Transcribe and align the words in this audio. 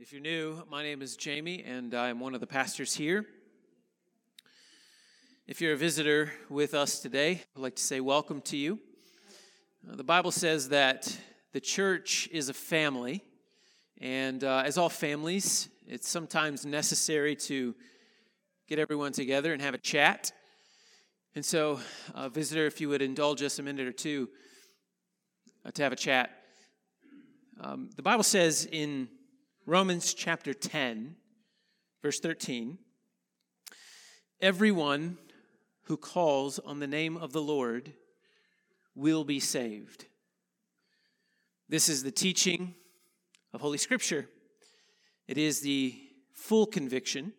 If 0.00 0.12
you're 0.12 0.22
new, 0.22 0.62
my 0.70 0.84
name 0.84 1.02
is 1.02 1.16
Jamie, 1.16 1.64
and 1.64 1.92
I'm 1.92 2.20
one 2.20 2.32
of 2.32 2.40
the 2.40 2.46
pastors 2.46 2.94
here. 2.94 3.26
If 5.48 5.60
you're 5.60 5.72
a 5.72 5.76
visitor 5.76 6.32
with 6.48 6.72
us 6.72 7.00
today, 7.00 7.42
I'd 7.56 7.60
like 7.60 7.74
to 7.74 7.82
say 7.82 7.98
welcome 7.98 8.40
to 8.42 8.56
you. 8.56 8.78
Uh, 9.90 9.96
the 9.96 10.04
Bible 10.04 10.30
says 10.30 10.68
that 10.68 11.18
the 11.52 11.58
church 11.58 12.28
is 12.30 12.48
a 12.48 12.54
family, 12.54 13.24
and 14.00 14.44
uh, 14.44 14.62
as 14.64 14.78
all 14.78 14.88
families, 14.88 15.68
it's 15.84 16.08
sometimes 16.08 16.64
necessary 16.64 17.34
to 17.34 17.74
get 18.68 18.78
everyone 18.78 19.10
together 19.10 19.52
and 19.52 19.60
have 19.60 19.74
a 19.74 19.78
chat. 19.78 20.30
And 21.34 21.44
so, 21.44 21.80
uh, 22.14 22.28
visitor, 22.28 22.66
if 22.66 22.80
you 22.80 22.88
would 22.88 23.02
indulge 23.02 23.42
us 23.42 23.58
a 23.58 23.64
minute 23.64 23.88
or 23.88 23.92
two 23.92 24.28
uh, 25.64 25.72
to 25.72 25.82
have 25.82 25.90
a 25.90 25.96
chat. 25.96 26.30
Um, 27.60 27.90
the 27.96 28.02
Bible 28.02 28.22
says 28.22 28.64
in 28.70 29.08
Romans 29.68 30.14
chapter 30.14 30.54
10, 30.54 31.14
verse 32.02 32.20
13 32.20 32.78
Everyone 34.40 35.18
who 35.82 35.98
calls 35.98 36.58
on 36.58 36.80
the 36.80 36.86
name 36.86 37.18
of 37.18 37.34
the 37.34 37.42
Lord 37.42 37.92
will 38.94 39.24
be 39.24 39.38
saved. 39.38 40.06
This 41.68 41.90
is 41.90 42.02
the 42.02 42.10
teaching 42.10 42.76
of 43.52 43.60
Holy 43.60 43.76
Scripture. 43.76 44.30
It 45.26 45.36
is 45.36 45.60
the 45.60 46.00
full 46.32 46.64
conviction 46.64 47.34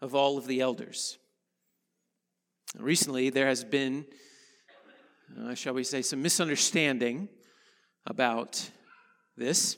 of 0.00 0.14
all 0.14 0.38
of 0.38 0.46
the 0.46 0.60
elders. 0.60 1.18
Recently, 2.78 3.30
there 3.30 3.48
has 3.48 3.64
been, 3.64 4.06
uh, 5.36 5.54
shall 5.54 5.74
we 5.74 5.82
say, 5.82 6.02
some 6.02 6.22
misunderstanding 6.22 7.28
about 8.06 8.70
this. 9.36 9.76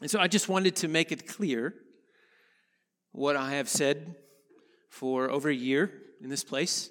And 0.00 0.10
so 0.10 0.18
I 0.18 0.26
just 0.26 0.48
wanted 0.48 0.76
to 0.76 0.88
make 0.88 1.12
it 1.12 1.26
clear 1.28 1.74
what 3.12 3.36
I 3.36 3.52
have 3.52 3.68
said 3.68 4.16
for 4.88 5.30
over 5.30 5.48
a 5.48 5.54
year 5.54 5.92
in 6.20 6.28
this 6.28 6.44
place, 6.44 6.90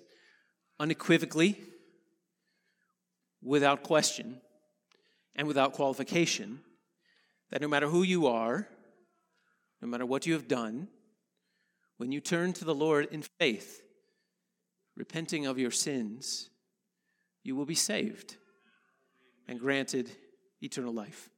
unequivocally, 0.80 1.60
without 3.44 3.84
question, 3.84 4.40
and 5.36 5.48
without 5.48 5.74
qualification, 5.74 6.60
that 7.50 7.62
no 7.62 7.68
matter 7.68 7.88
who 7.88 8.04
you 8.04 8.28
are, 8.28 8.68
no 9.82 9.88
matter 9.88 10.06
what 10.06 10.26
you 10.26 10.34
have 10.34 10.48
done, 10.48 10.88
when 11.98 12.12
you 12.12 12.20
turn 12.20 12.54
to 12.54 12.66
the 12.66 12.76
Lord 12.76 13.08
in 13.12 13.24
faith, 13.40 13.82
repenting 14.96 15.46
of 15.46 15.58
your 15.58 15.72
sins, 15.72 16.50
you 17.44 17.56
will 17.56 17.66
be 17.66 17.76
saved 17.76 18.38
and 19.48 19.60
granted 19.60 20.10
eternal 20.62 20.94
life. 20.94 21.30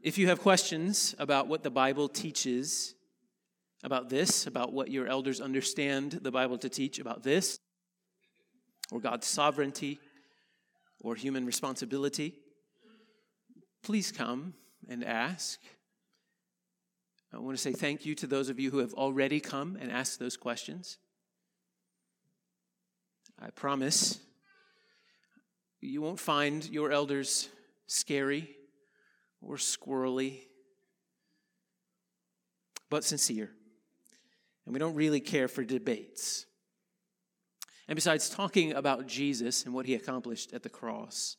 If 0.00 0.16
you 0.16 0.28
have 0.28 0.40
questions 0.40 1.16
about 1.18 1.48
what 1.48 1.64
the 1.64 1.70
Bible 1.70 2.08
teaches 2.08 2.94
about 3.82 4.08
this, 4.08 4.46
about 4.46 4.72
what 4.72 4.90
your 4.90 5.08
elders 5.08 5.40
understand 5.40 6.12
the 6.22 6.30
Bible 6.30 6.56
to 6.58 6.68
teach 6.68 7.00
about 7.00 7.24
this, 7.24 7.58
or 8.92 9.00
God's 9.00 9.26
sovereignty, 9.26 9.98
or 11.00 11.16
human 11.16 11.44
responsibility, 11.44 12.34
please 13.82 14.12
come 14.12 14.54
and 14.88 15.04
ask. 15.04 15.58
I 17.32 17.38
want 17.38 17.56
to 17.56 17.62
say 17.62 17.72
thank 17.72 18.06
you 18.06 18.14
to 18.16 18.26
those 18.26 18.48
of 18.48 18.60
you 18.60 18.70
who 18.70 18.78
have 18.78 18.94
already 18.94 19.40
come 19.40 19.76
and 19.80 19.90
asked 19.90 20.20
those 20.20 20.36
questions. 20.36 20.98
I 23.40 23.50
promise 23.50 24.20
you 25.80 26.02
won't 26.02 26.20
find 26.20 26.64
your 26.68 26.92
elders 26.92 27.48
scary 27.86 28.57
or 29.40 29.56
squirrely, 29.56 30.40
but 32.90 33.04
sincere. 33.04 33.50
And 34.64 34.72
we 34.72 34.78
don't 34.78 34.94
really 34.94 35.20
care 35.20 35.48
for 35.48 35.64
debates. 35.64 36.46
And 37.88 37.96
besides, 37.96 38.28
talking 38.28 38.72
about 38.72 39.06
Jesus 39.06 39.64
and 39.64 39.72
what 39.72 39.86
he 39.86 39.94
accomplished 39.94 40.52
at 40.52 40.62
the 40.62 40.68
cross 40.68 41.36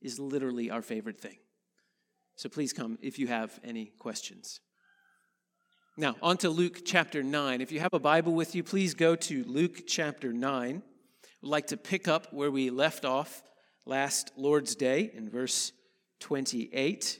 is 0.00 0.20
literally 0.20 0.70
our 0.70 0.82
favorite 0.82 1.20
thing. 1.20 1.38
So 2.36 2.48
please 2.48 2.72
come 2.72 2.96
if 3.02 3.18
you 3.18 3.26
have 3.26 3.58
any 3.64 3.92
questions. 3.98 4.60
Now, 5.96 6.16
on 6.22 6.36
to 6.38 6.48
Luke 6.48 6.82
chapter 6.86 7.22
9. 7.22 7.60
If 7.60 7.72
you 7.72 7.80
have 7.80 7.92
a 7.92 7.98
Bible 7.98 8.32
with 8.32 8.54
you, 8.54 8.62
please 8.62 8.94
go 8.94 9.16
to 9.16 9.44
Luke 9.44 9.86
chapter 9.86 10.32
9. 10.32 10.82
I'd 11.42 11.48
like 11.48 11.66
to 11.66 11.76
pick 11.76 12.06
up 12.06 12.32
where 12.32 12.50
we 12.50 12.70
left 12.70 13.04
off 13.04 13.42
last 13.84 14.30
Lord's 14.36 14.76
Day 14.76 15.10
in 15.12 15.28
verse 15.28 15.72
28. 16.20 17.18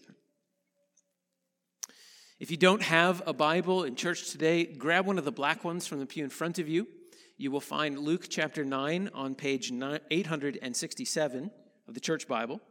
If 2.41 2.51
you 2.51 2.56
don't 2.56 2.81
have 2.81 3.23
a 3.27 3.34
Bible 3.34 3.84
in 3.84 3.97
church 3.97 4.31
today, 4.31 4.65
grab 4.65 5.05
one 5.05 5.19
of 5.19 5.27
the 5.27 5.31
black 5.31 5.62
ones 5.62 5.87
from 5.87 5.99
the 5.99 6.06
pew 6.06 6.25
in 6.25 6.31
front 6.31 6.59
of 6.59 6.71
you. 6.71 6.89
You 7.37 7.51
will 7.51 7.61
find 7.61 7.99
Luke 7.99 8.28
chapter 8.31 8.65
9 8.65 9.11
on 9.12 9.34
page 9.34 9.71
867 9.71 11.50
of 11.87 11.93
the 11.93 12.00
church 12.00 12.27
Bible. 12.27 12.62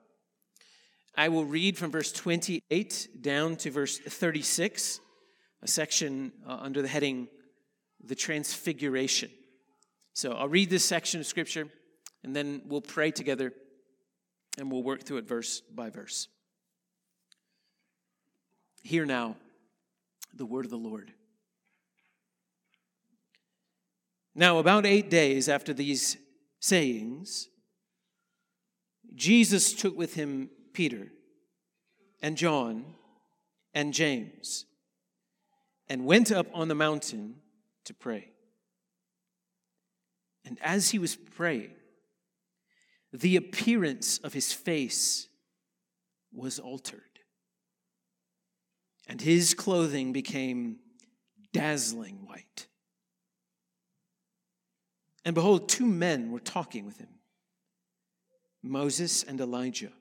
I 1.16 1.30
will 1.30 1.46
read 1.46 1.78
from 1.78 1.92
verse 1.92 2.12
28 2.12 3.10
down 3.22 3.58
to 3.58 3.70
verse 3.70 4.00
36, 4.00 5.02
a 5.62 5.68
section 5.68 6.32
uh, 6.48 6.58
under 6.62 6.82
the 6.82 6.88
heading 6.88 7.28
The 8.04 8.16
Transfiguration. 8.16 9.30
So 10.14 10.32
I'll 10.32 10.50
read 10.50 10.72
this 10.72 10.84
section 10.84 11.20
of 11.20 11.28
Scripture, 11.28 11.68
and 12.24 12.36
then 12.36 12.64
we'll 12.66 12.82
pray 12.82 13.12
together, 13.12 13.54
and 14.58 14.72
we'll 14.72 14.82
work 14.82 15.04
through 15.04 15.18
it 15.18 15.28
verse 15.28 15.62
by 15.62 15.92
verse. 15.92 16.28
Hear 18.82 19.06
now 19.06 19.36
the 20.34 20.46
word 20.46 20.66
of 20.66 20.72
the 20.72 20.78
Lord. 20.78 21.14
Now, 24.36 24.60
about 24.60 24.86
eight 24.86 25.10
days 25.10 25.50
after 25.50 25.74
these 25.74 26.18
sayings, 26.60 27.50
Jesus 29.16 29.74
took 29.74 29.98
with 29.98 30.14
him 30.14 30.50
Peter 30.74 31.08
and 32.22 32.38
John 32.38 32.86
and 33.74 33.94
James 33.94 34.66
and 35.90 36.06
went 36.06 36.32
up 36.32 36.48
on 36.54 36.68
the 36.68 36.76
mountain 36.76 37.36
to 37.86 37.94
pray. 37.94 38.32
And 40.46 40.58
as 40.62 40.92
he 40.92 41.00
was 41.00 41.16
praying, 41.16 41.72
the 43.12 43.36
appearance 43.36 44.20
of 44.20 44.34
his 44.34 44.54
face 44.54 45.28
was 46.32 46.60
altered 46.60 47.09
and 49.10 49.20
his 49.20 49.56
clothing 49.56 50.14
became 50.14 50.78
dazzling 51.52 52.28
white. 52.28 52.68
And 55.26 55.34
behold, 55.34 55.68
two 55.68 55.88
men 55.88 56.32
were 56.32 56.40
talking 56.40 56.86
with 56.86 57.00
him 57.00 57.10
Moses 58.62 59.24
and 59.24 59.42
Elijah, 59.42 59.92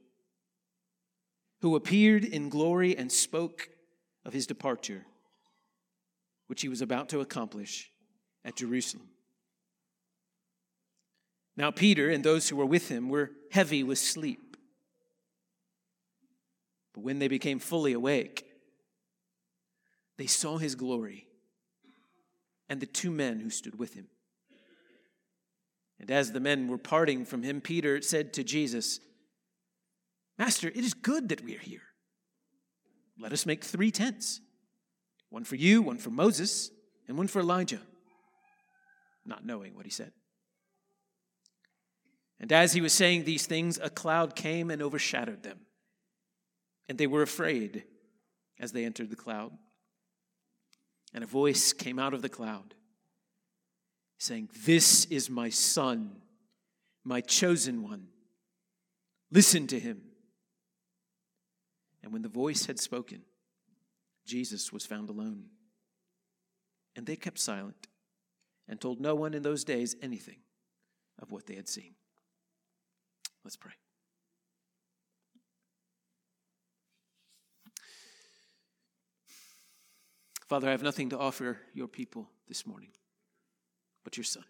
who 1.62 1.74
appeared 1.74 2.24
in 2.24 2.50
glory 2.50 2.96
and 2.96 3.10
spoke 3.10 3.70
of 4.24 4.34
his 4.34 4.46
departure, 4.46 5.06
which 6.48 6.60
he 6.60 6.68
was 6.68 6.82
about 6.82 7.08
to 7.08 7.20
accomplish 7.20 7.90
at 8.44 8.56
Jerusalem. 8.56 9.08
Now, 11.56 11.70
Peter 11.70 12.10
and 12.10 12.22
those 12.22 12.48
who 12.48 12.56
were 12.56 12.66
with 12.66 12.88
him 12.88 13.08
were 13.08 13.30
heavy 13.50 13.82
with 13.82 13.98
sleep. 13.98 14.56
But 16.92 17.02
when 17.02 17.18
they 17.18 17.28
became 17.28 17.58
fully 17.58 17.92
awake, 17.94 18.47
they 20.18 20.26
saw 20.26 20.58
his 20.58 20.74
glory 20.74 21.26
and 22.68 22.80
the 22.80 22.86
two 22.86 23.10
men 23.10 23.40
who 23.40 23.50
stood 23.50 23.78
with 23.78 23.94
him. 23.94 24.08
And 26.00 26.10
as 26.10 26.32
the 26.32 26.40
men 26.40 26.68
were 26.68 26.78
parting 26.78 27.24
from 27.24 27.42
him, 27.42 27.60
Peter 27.60 28.02
said 28.02 28.32
to 28.34 28.44
Jesus, 28.44 29.00
Master, 30.38 30.68
it 30.68 30.76
is 30.76 30.94
good 30.94 31.28
that 31.30 31.42
we 31.42 31.56
are 31.56 31.60
here. 31.60 31.82
Let 33.18 33.32
us 33.32 33.46
make 33.46 33.64
three 33.64 33.90
tents 33.90 34.40
one 35.30 35.44
for 35.44 35.56
you, 35.56 35.82
one 35.82 35.98
for 35.98 36.10
Moses, 36.10 36.70
and 37.06 37.18
one 37.18 37.26
for 37.26 37.40
Elijah, 37.40 37.80
not 39.26 39.44
knowing 39.44 39.74
what 39.74 39.84
he 39.84 39.90
said. 39.90 40.12
And 42.40 42.52
as 42.52 42.72
he 42.72 42.80
was 42.80 42.92
saying 42.92 43.24
these 43.24 43.46
things, 43.46 43.78
a 43.82 43.90
cloud 43.90 44.36
came 44.36 44.70
and 44.70 44.80
overshadowed 44.80 45.42
them. 45.42 45.58
And 46.88 46.96
they 46.96 47.06
were 47.06 47.22
afraid 47.22 47.84
as 48.58 48.72
they 48.72 48.84
entered 48.84 49.10
the 49.10 49.16
cloud. 49.16 49.52
And 51.18 51.24
a 51.24 51.26
voice 51.26 51.72
came 51.72 51.98
out 51.98 52.14
of 52.14 52.22
the 52.22 52.28
cloud 52.28 52.74
saying, 54.18 54.50
This 54.64 55.04
is 55.06 55.28
my 55.28 55.48
son, 55.48 56.12
my 57.02 57.20
chosen 57.20 57.82
one. 57.82 58.06
Listen 59.32 59.66
to 59.66 59.80
him. 59.80 60.00
And 62.04 62.12
when 62.12 62.22
the 62.22 62.28
voice 62.28 62.66
had 62.66 62.78
spoken, 62.78 63.22
Jesus 64.26 64.72
was 64.72 64.86
found 64.86 65.10
alone. 65.10 65.46
And 66.94 67.04
they 67.04 67.16
kept 67.16 67.40
silent 67.40 67.88
and 68.68 68.80
told 68.80 69.00
no 69.00 69.16
one 69.16 69.34
in 69.34 69.42
those 69.42 69.64
days 69.64 69.96
anything 70.00 70.38
of 71.20 71.32
what 71.32 71.46
they 71.46 71.56
had 71.56 71.68
seen. 71.68 71.96
Let's 73.42 73.56
pray. 73.56 73.72
Father, 80.48 80.68
I 80.68 80.70
have 80.70 80.82
nothing 80.82 81.10
to 81.10 81.18
offer 81.18 81.58
your 81.74 81.88
people 81.88 82.26
this 82.48 82.66
morning 82.66 82.88
but 84.02 84.16
your 84.16 84.24
Son. 84.24 84.44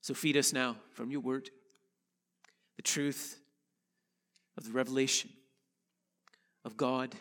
So 0.00 0.14
feed 0.14 0.36
us 0.36 0.52
now 0.52 0.76
from 0.92 1.10
your 1.10 1.20
word 1.20 1.50
the 2.76 2.82
truth 2.82 3.40
of 4.56 4.64
the 4.64 4.70
revelation 4.70 5.30
of 6.64 6.76
God 6.76 7.16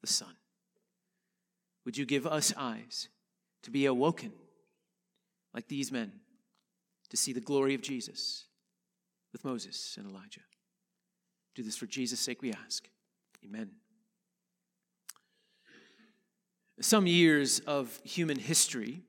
the 0.00 0.06
Son. 0.06 0.36
Would 1.84 1.98
you 1.98 2.06
give 2.06 2.24
us 2.24 2.52
eyes 2.56 3.08
to 3.64 3.72
be 3.72 3.86
awoken 3.86 4.32
like 5.52 5.66
these 5.66 5.90
men 5.90 6.12
to 7.08 7.16
see 7.16 7.32
the 7.32 7.40
glory 7.40 7.74
of 7.74 7.82
Jesus 7.82 8.44
with 9.32 9.44
Moses 9.44 9.96
and 9.98 10.08
Elijah? 10.08 10.42
Do 11.56 11.64
this 11.64 11.76
for 11.76 11.86
Jesus' 11.86 12.20
sake, 12.20 12.42
we 12.42 12.52
ask. 12.52 12.88
Amen. 13.44 13.70
Some 16.80 17.06
years 17.06 17.58
of 17.60 18.00
human 18.04 18.38
history 18.38 19.02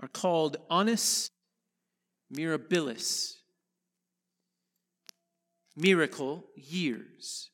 are 0.00 0.08
called 0.08 0.56
annus 0.70 1.30
mirabilis, 2.32 3.34
miracle 5.76 6.44
years. 6.56 7.50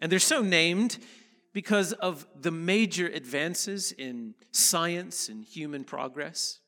And 0.00 0.10
they're 0.10 0.18
so 0.18 0.42
named 0.42 0.98
because 1.52 1.92
of 1.94 2.26
the 2.38 2.50
major 2.50 3.06
advances 3.06 3.92
in 3.92 4.34
science 4.52 5.28
and 5.28 5.44
human 5.44 5.84
progress. 5.84 6.60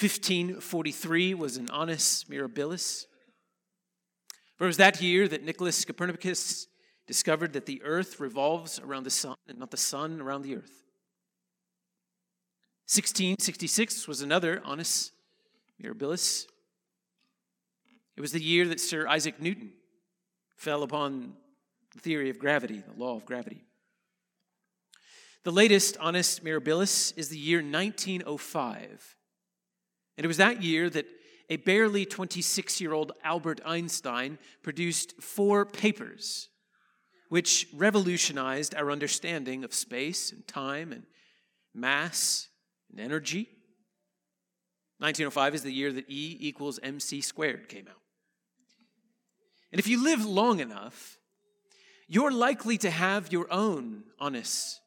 1543 0.00 1.34
was 1.34 1.58
an 1.58 1.68
annus 1.70 2.24
mirabilis. 2.24 3.04
For 4.56 4.64
it 4.64 4.68
was 4.68 4.78
that 4.78 5.02
year 5.02 5.28
that 5.28 5.44
Nicholas 5.44 5.84
Copernicus 5.84 6.66
discovered 7.10 7.54
that 7.54 7.66
the 7.66 7.82
earth 7.82 8.20
revolves 8.20 8.78
around 8.78 9.02
the 9.02 9.10
sun 9.10 9.34
and 9.48 9.58
not 9.58 9.72
the 9.72 9.76
sun 9.76 10.20
around 10.20 10.42
the 10.42 10.54
earth. 10.54 10.84
1666 12.86 14.06
was 14.06 14.22
another 14.22 14.62
annus 14.64 15.10
mirabilis. 15.82 16.46
It 18.16 18.20
was 18.20 18.30
the 18.30 18.40
year 18.40 18.64
that 18.68 18.78
Sir 18.78 19.08
Isaac 19.08 19.42
Newton 19.42 19.72
fell 20.54 20.84
upon 20.84 21.32
the 21.92 21.98
theory 21.98 22.30
of 22.30 22.38
gravity, 22.38 22.80
the 22.86 22.96
law 22.96 23.16
of 23.16 23.24
gravity. 23.24 23.64
The 25.42 25.50
latest 25.50 25.96
annus 26.00 26.38
mirabilis 26.38 27.12
is 27.18 27.28
the 27.28 27.38
year 27.38 27.58
1905. 27.58 29.16
And 30.16 30.24
it 30.24 30.28
was 30.28 30.36
that 30.36 30.62
year 30.62 30.88
that 30.90 31.06
a 31.48 31.56
barely 31.56 32.06
26 32.06 32.80
year 32.80 32.92
old 32.92 33.10
Albert 33.24 33.60
Einstein 33.64 34.38
produced 34.62 35.20
four 35.20 35.66
papers 35.66 36.49
which 37.30 37.68
revolutionized 37.72 38.74
our 38.74 38.90
understanding 38.90 39.64
of 39.64 39.72
space 39.72 40.32
and 40.32 40.46
time 40.46 40.92
and 40.92 41.04
mass 41.72 42.48
and 42.90 43.00
energy. 43.00 43.48
1905 44.98 45.54
is 45.54 45.62
the 45.62 45.72
year 45.72 45.92
that 45.92 46.10
E 46.10 46.36
equals 46.40 46.78
mc 46.82 47.22
squared 47.22 47.68
came 47.68 47.86
out. 47.88 48.02
And 49.72 49.78
if 49.78 49.86
you 49.86 50.02
live 50.02 50.26
long 50.26 50.58
enough, 50.58 51.18
you're 52.08 52.32
likely 52.32 52.76
to 52.78 52.90
have 52.90 53.32
your 53.32 53.50
own 53.50 54.02
annus 54.20 54.80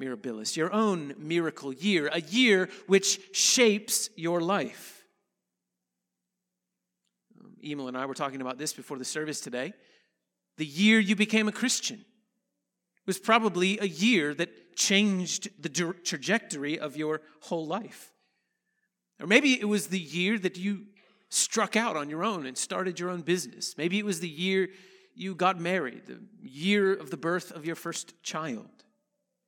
mirabilis, 0.00 0.56
your 0.56 0.72
own 0.72 1.14
miracle 1.18 1.72
year, 1.72 2.08
a 2.10 2.22
year 2.22 2.70
which 2.86 3.20
shapes 3.36 4.08
your 4.16 4.40
life. 4.40 5.04
Um, 7.38 7.52
Emil 7.62 7.88
and 7.88 7.96
I 7.96 8.06
were 8.06 8.14
talking 8.14 8.40
about 8.40 8.56
this 8.56 8.72
before 8.72 8.98
the 8.98 9.04
service 9.04 9.40
today. 9.40 9.74
The 10.56 10.66
year 10.66 10.98
you 10.98 11.16
became 11.16 11.48
a 11.48 11.52
Christian 11.52 12.04
was 13.06 13.18
probably 13.18 13.78
a 13.78 13.86
year 13.86 14.34
that 14.34 14.76
changed 14.76 15.48
the 15.60 15.68
trajectory 15.68 16.78
of 16.78 16.96
your 16.96 17.20
whole 17.42 17.66
life. 17.66 18.12
Or 19.20 19.26
maybe 19.26 19.60
it 19.60 19.68
was 19.68 19.88
the 19.88 19.98
year 19.98 20.38
that 20.38 20.56
you 20.56 20.86
struck 21.28 21.76
out 21.76 21.96
on 21.96 22.08
your 22.08 22.24
own 22.24 22.46
and 22.46 22.56
started 22.56 22.98
your 22.98 23.10
own 23.10 23.22
business. 23.22 23.74
Maybe 23.76 23.98
it 23.98 24.04
was 24.04 24.20
the 24.20 24.28
year 24.28 24.68
you 25.14 25.34
got 25.34 25.60
married, 25.60 26.06
the 26.06 26.20
year 26.42 26.92
of 26.92 27.10
the 27.10 27.16
birth 27.16 27.52
of 27.52 27.64
your 27.64 27.76
first 27.76 28.22
child. 28.22 28.68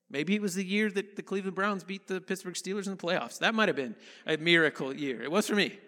Maybe 0.08 0.36
it 0.36 0.42
was 0.42 0.54
the 0.54 0.64
year 0.64 0.90
that 0.90 1.16
the 1.16 1.22
Cleveland 1.22 1.56
Browns 1.56 1.82
beat 1.82 2.06
the 2.06 2.20
Pittsburgh 2.20 2.54
Steelers 2.54 2.86
in 2.86 2.92
the 2.92 2.96
playoffs. 2.96 3.38
That 3.38 3.54
might 3.54 3.68
have 3.68 3.76
been 3.76 3.96
a 4.26 4.36
miracle 4.36 4.94
year. 4.94 5.22
It 5.22 5.30
was 5.30 5.48
for 5.48 5.56
me. 5.56 5.78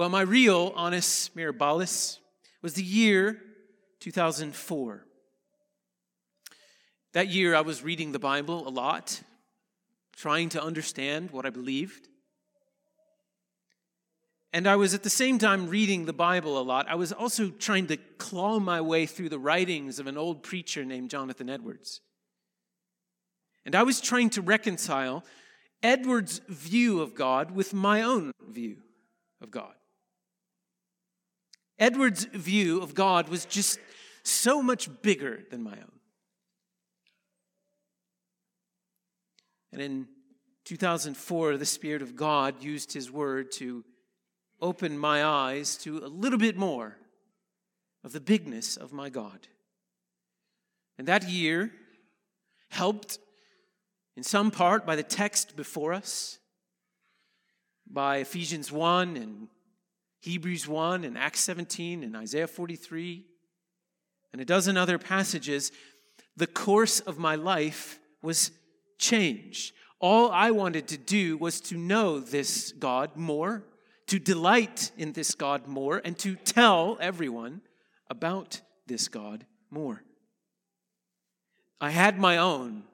Well, 0.00 0.08
my 0.08 0.22
real 0.22 0.72
annus 0.78 1.28
mirabilis 1.36 2.20
was 2.62 2.72
the 2.72 2.82
year 2.82 3.38
2004. 3.98 5.04
That 7.12 7.28
year, 7.28 7.54
I 7.54 7.60
was 7.60 7.82
reading 7.82 8.12
the 8.12 8.18
Bible 8.18 8.66
a 8.66 8.70
lot, 8.70 9.20
trying 10.16 10.48
to 10.48 10.62
understand 10.62 11.32
what 11.32 11.44
I 11.44 11.50
believed. 11.50 12.08
And 14.54 14.66
I 14.66 14.76
was 14.76 14.94
at 14.94 15.02
the 15.02 15.10
same 15.10 15.38
time 15.38 15.68
reading 15.68 16.06
the 16.06 16.14
Bible 16.14 16.58
a 16.58 16.64
lot. 16.64 16.88
I 16.88 16.94
was 16.94 17.12
also 17.12 17.50
trying 17.50 17.86
to 17.88 17.98
claw 18.16 18.58
my 18.58 18.80
way 18.80 19.04
through 19.04 19.28
the 19.28 19.38
writings 19.38 19.98
of 19.98 20.06
an 20.06 20.16
old 20.16 20.42
preacher 20.42 20.82
named 20.82 21.10
Jonathan 21.10 21.50
Edwards. 21.50 22.00
And 23.66 23.74
I 23.74 23.82
was 23.82 24.00
trying 24.00 24.30
to 24.30 24.40
reconcile 24.40 25.26
Edwards' 25.82 26.40
view 26.48 27.02
of 27.02 27.14
God 27.14 27.50
with 27.50 27.74
my 27.74 28.00
own 28.00 28.32
view 28.48 28.78
of 29.42 29.50
God. 29.50 29.74
Edwards' 31.80 32.24
view 32.24 32.82
of 32.82 32.94
God 32.94 33.28
was 33.28 33.46
just 33.46 33.80
so 34.22 34.62
much 34.62 34.88
bigger 35.02 35.40
than 35.50 35.62
my 35.62 35.72
own. 35.72 35.92
And 39.72 39.80
in 39.80 40.08
2004, 40.64 41.56
the 41.56 41.64
Spirit 41.66 42.02
of 42.02 42.14
God 42.14 42.62
used 42.62 42.92
His 42.92 43.10
Word 43.10 43.50
to 43.52 43.84
open 44.60 44.98
my 44.98 45.24
eyes 45.24 45.76
to 45.78 45.98
a 45.98 46.06
little 46.06 46.38
bit 46.38 46.56
more 46.56 46.98
of 48.04 48.12
the 48.12 48.20
bigness 48.20 48.76
of 48.76 48.92
my 48.92 49.08
God. 49.08 49.48
And 50.98 51.08
that 51.08 51.28
year, 51.28 51.72
helped 52.70 53.18
in 54.16 54.22
some 54.22 54.50
part 54.50 54.86
by 54.86 54.96
the 54.96 55.02
text 55.02 55.56
before 55.56 55.92
us, 55.92 56.38
by 57.90 58.18
Ephesians 58.18 58.70
1 58.70 59.16
and 59.16 59.48
Hebrews 60.20 60.68
1 60.68 61.04
and 61.04 61.16
Acts 61.16 61.40
17 61.40 62.02
and 62.04 62.16
Isaiah 62.16 62.46
43 62.46 63.24
and 64.32 64.40
a 64.40 64.44
dozen 64.44 64.76
other 64.76 64.98
passages, 64.98 65.72
the 66.36 66.46
course 66.46 67.00
of 67.00 67.18
my 67.18 67.34
life 67.34 67.98
was 68.22 68.50
changed. 68.98 69.74
All 69.98 70.30
I 70.30 70.50
wanted 70.50 70.88
to 70.88 70.98
do 70.98 71.36
was 71.36 71.60
to 71.62 71.76
know 71.76 72.20
this 72.20 72.72
God 72.72 73.16
more, 73.16 73.64
to 74.06 74.18
delight 74.18 74.92
in 74.96 75.12
this 75.12 75.34
God 75.34 75.66
more, 75.66 76.00
and 76.04 76.18
to 76.18 76.36
tell 76.36 76.96
everyone 77.00 77.62
about 78.08 78.60
this 78.86 79.08
God 79.08 79.46
more. 79.70 80.02
I 81.80 81.90
had 81.90 82.18
my 82.18 82.36
own 82.36 82.84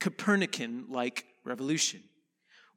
Copernican 0.00 0.86
like 0.88 1.24
revolution 1.44 2.02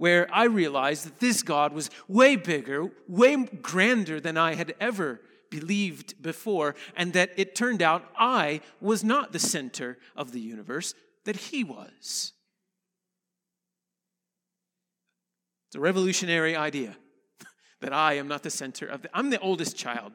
where 0.01 0.27
I 0.33 0.45
realized 0.45 1.05
that 1.05 1.19
this 1.19 1.43
God 1.43 1.73
was 1.73 1.91
way 2.07 2.35
bigger, 2.35 2.89
way 3.07 3.35
grander 3.61 4.19
than 4.19 4.35
I 4.35 4.55
had 4.55 4.73
ever 4.79 5.21
believed 5.51 6.19
before, 6.19 6.73
and 6.95 7.13
that 7.13 7.29
it 7.37 7.53
turned 7.53 7.83
out 7.83 8.09
I 8.17 8.61
was 8.79 9.03
not 9.03 9.31
the 9.31 9.37
center 9.37 9.99
of 10.15 10.31
the 10.31 10.39
universe, 10.39 10.95
that 11.25 11.35
He 11.35 11.63
was. 11.63 12.33
It's 15.67 15.75
a 15.75 15.79
revolutionary 15.79 16.55
idea 16.55 16.97
that 17.81 17.93
I 17.93 18.13
am 18.13 18.27
not 18.27 18.41
the 18.41 18.49
center 18.49 18.87
of 18.87 19.03
the. 19.03 19.09
I'm 19.13 19.29
the 19.29 19.39
oldest 19.39 19.77
child, 19.77 20.13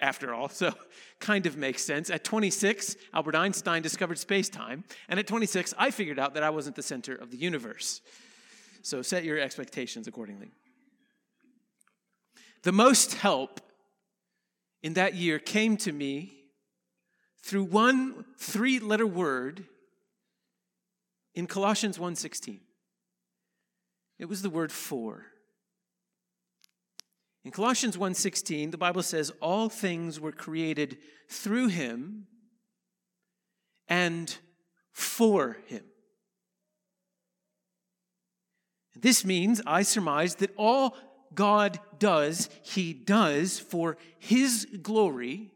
after 0.00 0.32
all, 0.32 0.48
so 0.48 0.72
kind 1.20 1.44
of 1.44 1.58
makes 1.58 1.82
sense. 1.84 2.08
At 2.08 2.24
26, 2.24 2.96
Albert 3.12 3.34
Einstein 3.34 3.82
discovered 3.82 4.18
space 4.18 4.48
time, 4.48 4.84
and 5.10 5.20
at 5.20 5.26
26, 5.26 5.74
I 5.76 5.90
figured 5.90 6.18
out 6.18 6.32
that 6.32 6.42
I 6.42 6.48
wasn't 6.48 6.76
the 6.76 6.82
center 6.82 7.14
of 7.14 7.30
the 7.30 7.36
universe. 7.36 8.00
So 8.82 9.00
set 9.00 9.24
your 9.24 9.38
expectations 9.38 10.08
accordingly. 10.08 10.50
The 12.62 12.72
most 12.72 13.14
help 13.14 13.60
in 14.82 14.94
that 14.94 15.14
year 15.14 15.38
came 15.38 15.76
to 15.78 15.92
me 15.92 16.32
through 17.42 17.64
one 17.64 18.24
three-letter 18.36 19.06
word 19.06 19.66
in 21.34 21.46
Colossians 21.46 21.98
1:16. 21.98 22.60
It 24.18 24.26
was 24.26 24.42
the 24.42 24.50
word 24.50 24.70
for. 24.70 25.26
In 27.44 27.50
Colossians 27.50 27.96
1:16, 27.96 28.70
the 28.70 28.78
Bible 28.78 29.02
says 29.02 29.30
all 29.40 29.68
things 29.68 30.20
were 30.20 30.32
created 30.32 30.98
through 31.28 31.68
him 31.68 32.26
and 33.88 34.36
for 34.92 35.54
him. 35.66 35.91
This 38.98 39.24
means, 39.24 39.60
I 39.66 39.82
surmise, 39.82 40.36
that 40.36 40.54
all 40.56 40.96
God 41.34 41.80
does, 41.98 42.50
he 42.62 42.92
does 42.92 43.58
for 43.58 43.96
his 44.18 44.66
glory 44.82 45.50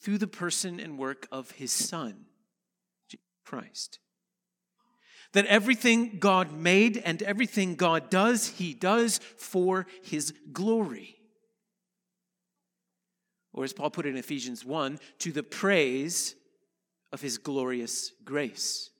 through 0.00 0.18
the 0.18 0.26
person 0.26 0.80
and 0.80 0.98
work 0.98 1.26
of 1.30 1.52
his 1.52 1.72
Son, 1.72 2.26
Christ. 3.44 3.98
That 5.32 5.46
everything 5.46 6.18
God 6.18 6.52
made 6.52 6.96
and 6.98 7.22
everything 7.22 7.74
God 7.74 8.10
does, 8.10 8.48
he 8.48 8.74
does 8.74 9.18
for 9.36 9.86
his 10.02 10.32
glory. 10.52 11.16
Or 13.52 13.64
as 13.64 13.72
Paul 13.72 13.90
put 13.90 14.06
it 14.06 14.10
in 14.10 14.16
Ephesians 14.16 14.64
1, 14.64 14.98
to 15.20 15.32
the 15.32 15.42
praise 15.42 16.34
of 17.12 17.20
his 17.20 17.38
glorious 17.38 18.10
grace. 18.24 18.90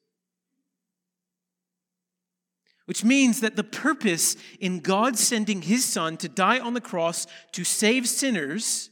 Which 2.86 3.04
means 3.04 3.40
that 3.40 3.56
the 3.56 3.64
purpose 3.64 4.36
in 4.60 4.80
God 4.80 5.16
sending 5.18 5.62
his 5.62 5.84
son 5.84 6.16
to 6.18 6.28
die 6.28 6.58
on 6.58 6.74
the 6.74 6.80
cross 6.80 7.26
to 7.52 7.64
save 7.64 8.06
sinners 8.06 8.90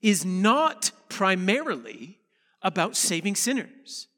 is 0.00 0.24
not 0.24 0.90
primarily 1.08 2.18
about 2.62 2.96
saving 2.96 3.34
sinners. 3.34 4.08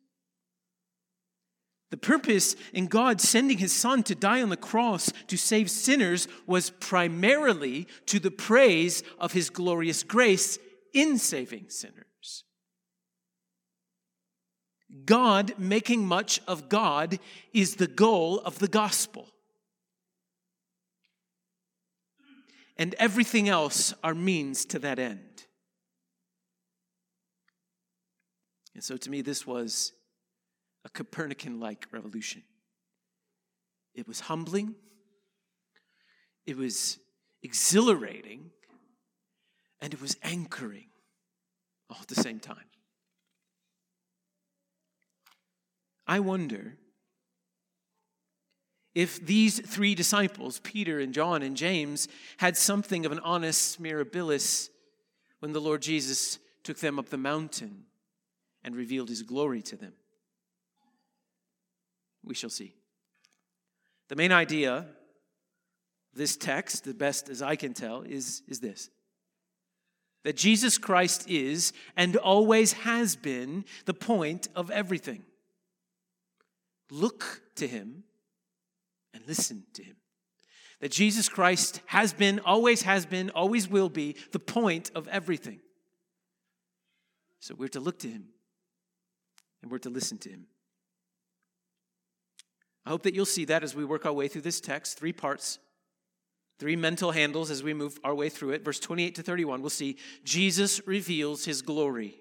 The 1.91 1.97
purpose 1.99 2.57
in 2.73 2.87
God 2.87 3.21
sending 3.21 3.59
his 3.59 3.73
son 3.73 4.03
to 4.05 4.15
die 4.15 4.41
on 4.41 4.49
the 4.49 4.57
cross 4.57 5.13
to 5.27 5.37
save 5.37 5.71
sinners 5.71 6.27
was 6.47 6.71
primarily 6.71 7.87
to 8.07 8.19
the 8.19 8.31
praise 8.31 9.03
of 9.19 9.33
his 9.33 9.51
glorious 9.51 10.03
grace 10.03 10.59
in 10.95 11.19
saving 11.19 11.67
sinners. 11.69 12.07
God 15.05 15.55
making 15.59 16.07
much 16.07 16.41
of 16.47 16.69
God 16.69 17.19
is 17.53 17.77
the 17.77 17.87
goal 17.87 18.41
of 18.41 18.59
the 18.59 18.69
gospel. 18.69 19.29
And 22.77 22.95
everything 22.99 23.49
else 23.49 23.95
are 24.03 24.15
means 24.15 24.65
to 24.67 24.79
that 24.81 24.99
end. 24.99 25.47
And 28.75 28.83
so 28.83 28.97
to 28.97 29.11
me, 29.11 29.21
this 29.23 29.47
was 29.47 29.93
a 30.85 30.89
Copernican 30.89 31.61
like 31.61 31.87
revolution. 31.93 32.43
It 33.95 34.09
was 34.09 34.21
humbling, 34.21 34.75
it 36.47 36.57
was 36.57 36.99
exhilarating, 37.43 38.51
and 39.81 39.93
it 39.93 40.01
was 40.01 40.17
anchoring 40.23 40.89
all 41.91 41.99
at 42.01 42.09
the 42.09 42.15
same 42.15 42.41
time. 42.41 42.72
I 46.07 46.21
wonder 46.21 46.77
if 48.95 49.25
these 49.25 49.61
three 49.61 49.95
disciples, 49.95 50.61
Peter 50.61 51.01
and 51.01 51.15
John 51.15 51.43
and 51.43 51.57
James, 51.57 52.09
had 52.37 52.57
something 52.57 53.07
of 53.07 53.13
an 53.13 53.21
annus 53.21 53.77
mirabilis 53.79 54.69
when 55.41 55.53
the 55.53 55.61
Lord 55.61 55.83
Jesus 55.83 56.39
took 56.63 56.79
them 56.79 56.99
up 56.99 57.09
the 57.09 57.17
mountain 57.17 57.85
and 58.63 58.77
revealed 58.77 59.09
his 59.09 59.23
glory 59.23 59.63
to 59.63 59.77
them. 59.77 59.93
We 62.25 62.35
shall 62.35 62.51
see. 62.51 62.75
The 64.09 64.17
main 64.17 64.31
idea 64.31 64.87
this 66.15 66.37
text, 66.37 66.85
the 66.85 66.95
best 66.95 67.29
as 67.29 67.41
I 67.41 67.57
can 67.57 67.73
tell, 67.73 68.03
is, 68.03 68.43
is 68.47 68.61
this 68.61 68.91
that 70.25 70.37
Jesus 70.37 70.79
Christ 70.79 71.29
is 71.29 71.73
and 71.97 72.17
always 72.17 72.75
has 72.75 73.17
been 73.17 73.65
the 73.87 73.95
point 73.95 74.49
of 74.55 74.71
everything. 74.71 75.25
Look 76.93 77.41
to 77.55 77.67
him 77.67 78.05
and 79.15 79.27
listen 79.27 79.65
to 79.73 79.83
him. 79.83 79.97
That 80.81 80.91
Jesus 80.91 81.27
Christ 81.27 81.81
has 81.87 82.13
been, 82.13 82.39
always 82.41 82.83
has 82.83 83.07
been, 83.07 83.31
always 83.31 83.67
will 83.67 83.89
be 83.89 84.15
the 84.33 84.39
point 84.39 84.91
of 84.95 85.09
everything. 85.09 85.61
So 87.41 87.55
we're 87.55 87.69
to 87.69 87.81
look 87.81 87.99
to 88.01 88.09
him 88.09 88.27
and 89.63 89.71
we're 89.71 89.79
to 89.79 89.89
listen 89.89 90.19
to 90.19 90.29
him. 90.29 90.45
I 92.85 92.91
hope 92.91 93.05
that 93.05 93.15
you'll 93.15 93.25
see 93.25 93.47
that 93.47 93.65
as 93.65 93.75
we 93.75 93.87
work 93.87 94.05
our 94.05 94.13
way 94.13 94.29
through 94.29 94.43
this 94.43 94.61
text, 94.61 94.99
three 94.99 95.15
parts, 95.15 95.59
three 96.59 96.77
mental 96.77 97.13
handles 97.13 97.51
as 97.51 97.63
we 97.63 97.73
move 97.73 97.99
our 98.05 98.15
way 98.15 98.29
through 98.29 98.51
it. 98.51 98.67
Verse 98.67 98.79
28 98.79 99.15
to 99.15 99.23
31, 99.23 99.63
we'll 99.63 99.71
see 99.71 99.97
Jesus 100.25 100.87
reveals 100.87 101.47
his 101.47 101.63
glory. 101.63 102.17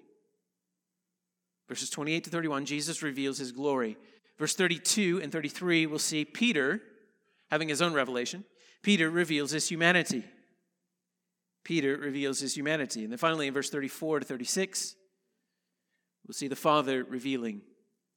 Verses 1.68 1.90
28 1.90 2.24
to 2.24 2.30
31, 2.30 2.64
Jesus 2.64 3.02
reveals 3.02 3.36
his 3.36 3.52
glory. 3.52 3.98
Verse 4.38 4.54
32 4.54 5.20
and 5.22 5.30
33, 5.30 5.86
we'll 5.86 5.98
see 5.98 6.24
Peter 6.24 6.80
having 7.50 7.68
his 7.68 7.82
own 7.82 7.92
revelation. 7.92 8.44
Peter 8.82 9.10
reveals 9.10 9.50
his 9.50 9.68
humanity. 9.68 10.24
Peter 11.64 11.96
reveals 11.96 12.40
his 12.40 12.56
humanity. 12.56 13.04
And 13.04 13.12
then 13.12 13.18
finally, 13.18 13.46
in 13.46 13.54
verse 13.54 13.70
34 13.70 14.20
to 14.20 14.26
36, 14.26 14.96
We'll 16.26 16.34
see 16.34 16.48
the 16.48 16.56
Father 16.56 17.04
revealing 17.04 17.62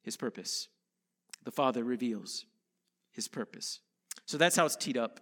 his 0.03 0.15
purpose. 0.17 0.67
The 1.43 1.51
Father 1.51 1.83
reveals 1.83 2.45
his 3.11 3.27
purpose. 3.27 3.79
So 4.25 4.37
that's 4.37 4.55
how 4.55 4.65
it's 4.65 4.75
teed 4.75 4.97
up. 4.97 5.19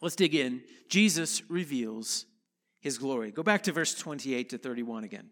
Let's 0.00 0.16
dig 0.16 0.34
in. 0.34 0.62
Jesus 0.88 1.42
reveals 1.50 2.26
his 2.80 2.98
glory. 2.98 3.30
Go 3.30 3.42
back 3.42 3.62
to 3.64 3.72
verse 3.72 3.94
28 3.94 4.50
to 4.50 4.58
31 4.58 5.04
again. 5.04 5.30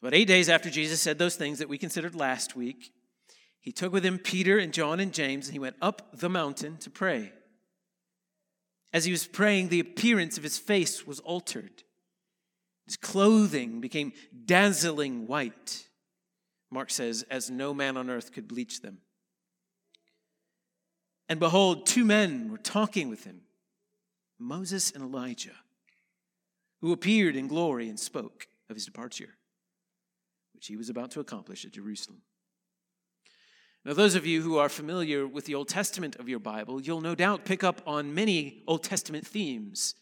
About 0.00 0.14
eight 0.14 0.26
days 0.26 0.48
after 0.48 0.70
Jesus 0.70 1.00
said 1.00 1.18
those 1.18 1.36
things 1.36 1.58
that 1.58 1.68
we 1.68 1.76
considered 1.76 2.14
last 2.14 2.56
week, 2.56 2.92
he 3.60 3.72
took 3.72 3.92
with 3.92 4.04
him 4.04 4.18
Peter 4.18 4.58
and 4.58 4.72
John 4.72 5.00
and 5.00 5.12
James, 5.12 5.46
and 5.46 5.52
he 5.52 5.58
went 5.58 5.76
up 5.82 6.16
the 6.18 6.28
mountain 6.28 6.76
to 6.78 6.90
pray. 6.90 7.32
As 8.92 9.04
he 9.04 9.10
was 9.10 9.26
praying, 9.26 9.68
the 9.68 9.80
appearance 9.80 10.38
of 10.38 10.42
his 10.42 10.58
face 10.58 11.06
was 11.06 11.20
altered 11.20 11.82
his 12.88 12.96
clothing 12.96 13.82
became 13.82 14.14
dazzling 14.46 15.26
white. 15.26 15.88
Mark 16.70 16.88
says, 16.88 17.22
as 17.30 17.50
no 17.50 17.74
man 17.74 17.98
on 17.98 18.08
earth 18.08 18.32
could 18.32 18.48
bleach 18.48 18.80
them. 18.80 19.02
And 21.28 21.38
behold, 21.38 21.84
two 21.84 22.06
men 22.06 22.50
were 22.50 22.56
talking 22.56 23.10
with 23.10 23.24
him 23.24 23.42
Moses 24.38 24.90
and 24.90 25.04
Elijah, 25.04 25.56
who 26.80 26.92
appeared 26.92 27.36
in 27.36 27.46
glory 27.46 27.90
and 27.90 28.00
spoke 28.00 28.46
of 28.70 28.76
his 28.76 28.86
departure, 28.86 29.36
which 30.54 30.68
he 30.68 30.76
was 30.76 30.88
about 30.88 31.10
to 31.10 31.20
accomplish 31.20 31.66
at 31.66 31.72
Jerusalem. 31.72 32.22
Now, 33.84 33.94
those 33.94 34.14
of 34.14 34.26
you 34.26 34.42
who 34.42 34.58
are 34.58 34.68
familiar 34.68 35.26
with 35.26 35.44
the 35.44 35.54
Old 35.54 35.68
Testament 35.68 36.16
of 36.16 36.28
your 36.28 36.40
Bible, 36.40 36.80
you'll 36.80 37.00
no 37.00 37.14
doubt 37.14 37.44
pick 37.44 37.64
up 37.64 37.80
on 37.86 38.14
many 38.14 38.62
Old 38.66 38.82
Testament 38.82 39.26
themes 39.26 39.94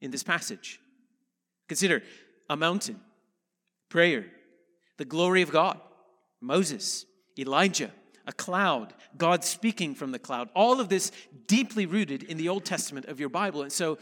in 0.00 0.10
this 0.10 0.22
passage. 0.22 0.80
Consider 1.68 2.02
a 2.48 2.56
mountain, 2.56 2.98
prayer, 3.88 4.26
the 4.96 5.04
glory 5.04 5.42
of 5.42 5.52
God, 5.52 5.80
Moses, 6.40 7.04
Elijah, 7.38 7.90
a 8.26 8.32
cloud, 8.32 8.94
God 9.16 9.44
speaking 9.44 9.94
from 9.94 10.12
the 10.12 10.18
cloud. 10.18 10.48
All 10.54 10.80
of 10.80 10.88
this 10.88 11.12
deeply 11.46 11.86
rooted 11.86 12.22
in 12.22 12.36
the 12.36 12.48
Old 12.48 12.64
Testament 12.64 13.06
of 13.06 13.20
your 13.20 13.28
Bible. 13.28 13.62
And 13.62 13.72
so, 13.72 13.98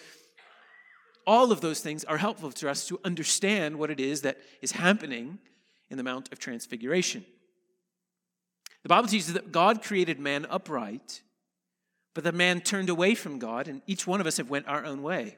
all 1.27 1.53
of 1.53 1.61
those 1.61 1.81
things 1.81 2.05
are 2.05 2.17
helpful 2.17 2.51
to 2.53 2.71
us 2.71 2.87
to 2.89 2.99
understand 3.05 3.79
what 3.79 3.91
it 3.91 4.01
is 4.01 4.23
that 4.23 4.39
is 4.63 4.73
happening 4.73 5.39
in 5.91 5.99
the 5.99 6.03
Mount 6.03 6.33
of 6.33 6.39
Transfiguration. 6.39 7.25
The 8.89 8.95
Bible 8.95 9.09
teaches 9.09 9.35
that 9.35 9.53
God 9.53 9.83
created 9.83 10.19
man 10.19 10.47
upright, 10.49 11.21
but 12.15 12.25
the 12.25 12.33
man 12.33 12.63
turned 12.63 12.89
away 12.89 13.15
from 13.15 13.39
God, 13.39 13.69
and 13.69 13.83
each 13.87 14.07
one 14.07 14.19
of 14.19 14.27
us 14.27 14.39
have 14.39 14.49
went 14.49 14.67
our 14.67 14.83
own 14.83 15.03
way. 15.03 15.37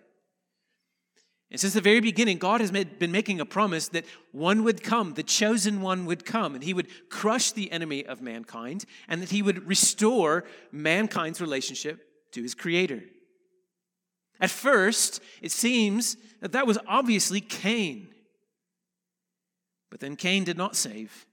And 1.50 1.59
since 1.59 1.73
the 1.75 1.80
very 1.80 1.99
beginning, 1.99 2.38
God 2.38 2.61
has 2.61 2.71
made, 2.71 3.00
been 3.00 3.11
making 3.11 3.40
a 3.40 3.45
promise 3.45 3.88
that 3.88 4.04
one 4.30 4.62
would 4.62 4.85
come, 4.85 5.14
the 5.14 5.25
chosen 5.25 5.83
one 5.83 6.07
would 6.07 6.25
come, 6.25 6.54
and 6.54 6.62
he 6.62 6.73
would 6.73 6.87
crush 7.11 7.50
the 7.50 7.73
enemy 7.73 8.07
of 8.07 8.23
mankind, 8.23 8.85
and 9.09 9.21
that 9.21 9.30
he 9.30 9.42
would 9.42 9.66
restore 9.66 10.45
mankind's 10.71 11.40
relationship 11.40 12.07
to 12.30 12.42
his 12.45 12.54
creator. 12.54 13.02
At 14.38 14.50
first, 14.50 15.21
it 15.42 15.50
seems 15.50 16.16
that 16.40 16.52
that 16.52 16.69
was 16.69 16.78
obviously 16.87 17.40
Cain. 17.40 18.14
But 19.90 19.99
then 19.99 20.14
Cain 20.14 20.45
did 20.45 20.57
not 20.57 20.76
save. 20.76 21.26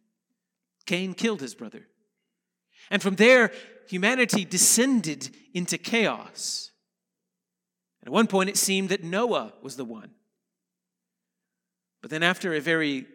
Cain 0.87 1.13
killed 1.13 1.41
his 1.41 1.53
brother. 1.53 1.85
And 2.89 3.01
from 3.01 3.15
there, 3.15 3.51
humanity 3.87 4.45
descended 4.45 5.35
into 5.53 5.77
chaos. 5.77 6.71
At 8.05 8.11
one 8.11 8.27
point, 8.27 8.49
it 8.49 8.57
seemed 8.57 8.89
that 8.89 9.03
Noah 9.03 9.53
was 9.61 9.75
the 9.75 9.85
one. 9.85 10.11
But 12.01 12.11
then, 12.11 12.23
after 12.23 12.53
a 12.53 12.61
very 12.61 13.05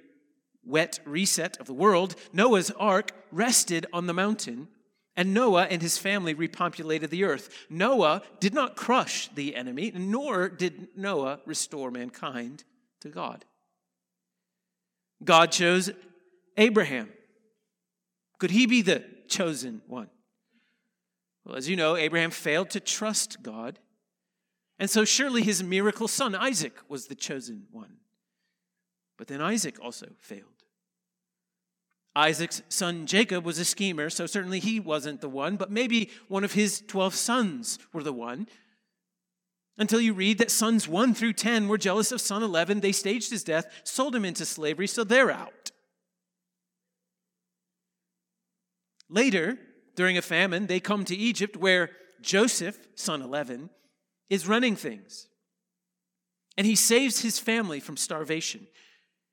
wet 0.64 1.00
reset 1.04 1.56
of 1.58 1.66
the 1.66 1.74
world, 1.74 2.14
Noah's 2.32 2.70
ark 2.72 3.12
rested 3.30 3.86
on 3.92 4.06
the 4.06 4.14
mountain, 4.14 4.68
and 5.16 5.34
Noah 5.34 5.64
and 5.64 5.82
his 5.82 5.98
family 5.98 6.34
repopulated 6.34 7.10
the 7.10 7.24
earth. 7.24 7.66
Noah 7.70 8.22
did 8.40 8.54
not 8.54 8.76
crush 8.76 9.28
the 9.28 9.56
enemy, 9.56 9.92
nor 9.94 10.48
did 10.48 10.88
Noah 10.96 11.40
restore 11.46 11.90
mankind 11.90 12.64
to 13.00 13.08
God. 13.08 13.44
God 15.24 15.52
chose 15.52 15.90
Abraham. 16.56 17.10
Could 18.38 18.50
he 18.50 18.66
be 18.66 18.82
the 18.82 19.04
chosen 19.32 19.82
one? 19.86 20.10
Well, 21.44 21.56
as 21.56 21.68
you 21.68 21.76
know, 21.76 21.96
Abraham 21.96 22.30
failed 22.30 22.70
to 22.70 22.80
trust 22.80 23.42
God 23.42 23.78
and 24.82 24.90
so 24.90 25.04
surely 25.04 25.42
his 25.42 25.62
miracle 25.62 26.08
son, 26.08 26.34
Isaac, 26.34 26.74
was 26.88 27.06
the 27.06 27.14
chosen 27.14 27.68
one. 27.70 27.98
But 29.16 29.28
then 29.28 29.40
Isaac 29.40 29.76
also 29.80 30.08
failed. 30.18 30.48
Isaac's 32.14 32.62
son 32.68 33.06
Jacob 33.06 33.44
was 33.44 33.58
a 33.58 33.64
schemer, 33.64 34.10
so 34.10 34.26
certainly 34.26 34.58
he 34.58 34.80
wasn't 34.80 35.20
the 35.20 35.28
one, 35.28 35.56
but 35.56 35.70
maybe 35.70 36.10
one 36.28 36.44
of 36.44 36.54
his 36.54 36.82
12 36.88 37.14
sons 37.14 37.78
were 37.92 38.02
the 38.02 38.12
one. 38.12 38.48
Until 39.78 40.00
you 40.00 40.12
read 40.12 40.38
that 40.38 40.50
sons 40.50 40.86
1 40.86 41.14
through 41.14 41.32
10 41.34 41.68
were 41.68 41.78
jealous 41.78 42.12
of 42.12 42.20
son 42.20 42.42
11, 42.42 42.80
they 42.80 42.92
staged 42.92 43.30
his 43.30 43.44
death, 43.44 43.66
sold 43.84 44.14
him 44.14 44.24
into 44.24 44.44
slavery, 44.44 44.86
so 44.86 45.04
they're 45.04 45.30
out. 45.30 45.71
Later, 49.12 49.58
during 49.94 50.16
a 50.16 50.22
famine, 50.22 50.66
they 50.66 50.80
come 50.80 51.04
to 51.04 51.14
Egypt 51.14 51.54
where 51.54 51.90
Joseph, 52.22 52.78
son 52.94 53.20
11, 53.20 53.68
is 54.30 54.48
running 54.48 54.74
things. 54.74 55.28
And 56.56 56.66
he 56.66 56.74
saves 56.74 57.20
his 57.20 57.38
family 57.38 57.78
from 57.78 57.98
starvation. 57.98 58.66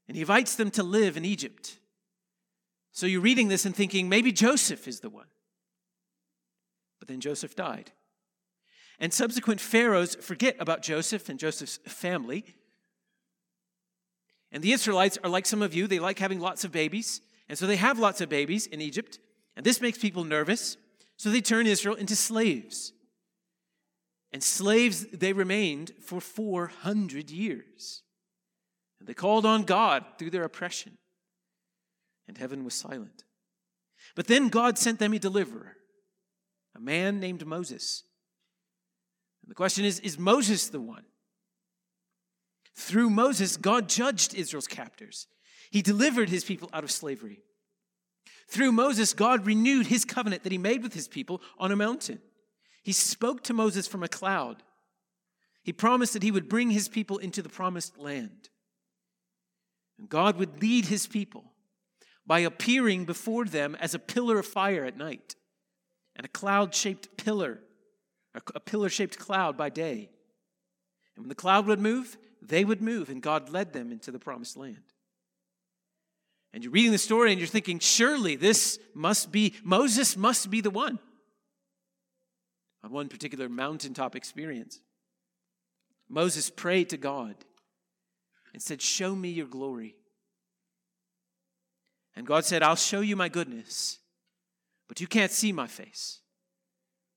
And 0.07 0.17
he 0.17 0.21
invites 0.21 0.55
them 0.55 0.69
to 0.71 0.83
live 0.83 1.15
in 1.15 1.23
Egypt. 1.23 1.77
So 2.91 3.05
you're 3.05 3.21
reading 3.21 3.47
this 3.47 3.65
and 3.65 3.73
thinking, 3.73 4.09
maybe 4.09 4.33
Joseph 4.33 4.85
is 4.85 4.99
the 4.99 5.09
one. 5.09 5.27
But 6.99 7.07
then 7.07 7.21
Joseph 7.21 7.55
died. 7.55 7.91
And 8.99 9.13
subsequent 9.13 9.61
pharaohs 9.61 10.15
forget 10.15 10.57
about 10.59 10.81
Joseph 10.81 11.29
and 11.29 11.39
Joseph's 11.39 11.77
family. 11.85 12.43
And 14.51 14.61
the 14.61 14.73
Israelites 14.73 15.17
are 15.23 15.29
like 15.29 15.45
some 15.45 15.61
of 15.61 15.73
you, 15.73 15.87
they 15.87 15.99
like 15.99 16.19
having 16.19 16.41
lots 16.41 16.65
of 16.65 16.73
babies. 16.73 17.21
And 17.47 17.57
so 17.57 17.65
they 17.65 17.77
have 17.77 17.97
lots 17.97 18.19
of 18.19 18.27
babies 18.27 18.67
in 18.67 18.81
Egypt. 18.81 19.19
And 19.59 19.65
this 19.65 19.81
makes 19.81 19.97
people 19.97 20.23
nervous. 20.23 20.77
So 21.17 21.29
they 21.29 21.41
turn 21.41 21.67
Israel 21.67 21.95
into 21.95 22.15
slaves. 22.15 22.93
And 24.31 24.41
slaves 24.41 25.05
they 25.11 25.33
remained 25.33 25.91
for 26.01 26.21
400 26.21 27.29
years. 27.29 28.03
And 29.01 29.09
they 29.09 29.13
called 29.13 29.45
on 29.45 29.63
God 29.63 30.05
through 30.17 30.29
their 30.29 30.45
oppression 30.45 30.97
and 32.25 32.37
heaven 32.37 32.63
was 32.63 32.73
silent. 32.73 33.25
But 34.15 34.27
then 34.27 34.47
God 34.47 34.77
sent 34.77 34.97
them 34.97 35.11
a 35.11 35.19
deliverer, 35.19 35.75
a 36.73 36.79
man 36.79 37.19
named 37.19 37.45
Moses. 37.45 38.03
And 39.43 39.51
the 39.51 39.55
question 39.55 39.83
is 39.83 39.99
is 39.99 40.17
Moses 40.17 40.69
the 40.69 40.79
one? 40.79 41.03
Through 42.77 43.09
Moses, 43.09 43.57
God 43.57 43.89
judged 43.89 44.33
Israel's 44.35 44.67
captors. 44.67 45.27
He 45.69 45.81
delivered 45.81 46.29
his 46.29 46.45
people 46.45 46.69
out 46.71 46.85
of 46.85 46.91
slavery. 46.91 47.41
Through 48.49 48.71
Moses, 48.71 49.13
God 49.13 49.45
renewed 49.45 49.87
his 49.87 50.05
covenant 50.05 50.43
that 50.43 50.51
he 50.51 50.57
made 50.57 50.81
with 50.81 50.93
his 50.93 51.07
people 51.07 51.41
on 51.57 51.71
a 51.71 51.75
mountain. 51.75 52.19
He 52.83 52.91
spoke 52.91 53.43
to 53.43 53.53
Moses 53.53 53.87
from 53.87 54.03
a 54.03 54.07
cloud. 54.07 54.63
He 55.61 55.73
promised 55.73 56.13
that 56.13 56.23
he 56.23 56.31
would 56.31 56.49
bring 56.49 56.71
his 56.71 56.89
people 56.89 57.17
into 57.19 57.41
the 57.41 57.49
promised 57.49 57.97
land. 57.97 58.49
And 59.99 60.09
God 60.09 60.37
would 60.37 60.61
lead 60.61 60.85
his 60.85 61.05
people 61.05 61.43
by 62.25 62.39
appearing 62.39 63.05
before 63.05 63.45
them 63.45 63.75
as 63.79 63.93
a 63.93 63.99
pillar 63.99 64.39
of 64.39 64.45
fire 64.45 64.85
at 64.85 64.97
night 64.97 65.35
and 66.15 66.25
a 66.25 66.29
cloud 66.29 66.75
shaped 66.75 67.15
pillar, 67.15 67.59
a 68.53 68.59
pillar 68.59 68.89
shaped 68.89 69.17
cloud 69.17 69.55
by 69.55 69.69
day. 69.69 70.09
And 71.15 71.23
when 71.23 71.29
the 71.29 71.35
cloud 71.35 71.65
would 71.67 71.79
move, 71.79 72.17
they 72.41 72.65
would 72.65 72.81
move, 72.81 73.09
and 73.09 73.21
God 73.21 73.49
led 73.49 73.71
them 73.71 73.91
into 73.91 74.11
the 74.11 74.19
promised 74.19 74.57
land. 74.57 74.83
And 76.53 76.63
you're 76.63 76.73
reading 76.73 76.91
the 76.91 76.97
story 76.97 77.31
and 77.31 77.39
you're 77.39 77.47
thinking, 77.47 77.79
surely 77.79 78.35
this 78.35 78.79
must 78.93 79.31
be, 79.31 79.53
Moses 79.63 80.17
must 80.17 80.49
be 80.49 80.61
the 80.61 80.71
one. 80.71 80.99
On 82.83 82.91
one 82.91 83.09
particular 83.09 83.49
mountaintop 83.49 84.15
experience, 84.15 84.79
Moses 86.09 86.49
prayed 86.49 86.89
to 86.89 86.97
God 86.97 87.35
and 88.53 88.61
said, 88.61 88.81
Show 88.81 89.15
me 89.15 89.29
your 89.29 89.45
glory. 89.45 89.95
And 92.15 92.25
God 92.25 92.45
said, 92.45 92.63
I'll 92.63 92.75
show 92.75 93.01
you 93.01 93.15
my 93.15 93.29
goodness, 93.29 93.99
but 94.87 94.99
you 94.99 95.07
can't 95.07 95.31
see 95.31 95.51
my 95.51 95.67
face, 95.67 96.19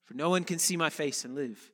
for 0.04 0.14
no 0.14 0.30
one 0.30 0.44
can 0.44 0.58
see 0.58 0.76
my 0.76 0.90
face 0.90 1.24
and 1.24 1.34
live. 1.34 1.71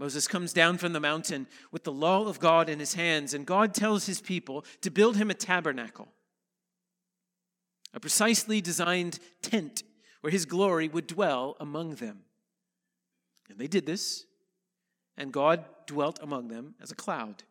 Moses 0.00 0.26
comes 0.26 0.54
down 0.54 0.78
from 0.78 0.94
the 0.94 0.98
mountain 0.98 1.46
with 1.70 1.84
the 1.84 1.92
law 1.92 2.26
of 2.26 2.40
God 2.40 2.70
in 2.70 2.80
his 2.80 2.94
hands, 2.94 3.34
and 3.34 3.44
God 3.44 3.74
tells 3.74 4.06
his 4.06 4.18
people 4.18 4.64
to 4.80 4.90
build 4.90 5.18
him 5.18 5.30
a 5.30 5.34
tabernacle, 5.34 6.08
a 7.92 8.00
precisely 8.00 8.62
designed 8.62 9.18
tent 9.42 9.82
where 10.22 10.30
his 10.30 10.46
glory 10.46 10.88
would 10.88 11.06
dwell 11.06 11.54
among 11.60 11.96
them. 11.96 12.20
And 13.50 13.58
they 13.58 13.66
did 13.66 13.84
this, 13.84 14.24
and 15.18 15.34
God 15.34 15.66
dwelt 15.84 16.18
among 16.22 16.48
them 16.48 16.76
as 16.80 16.90
a 16.90 16.96
cloud. 16.96 17.42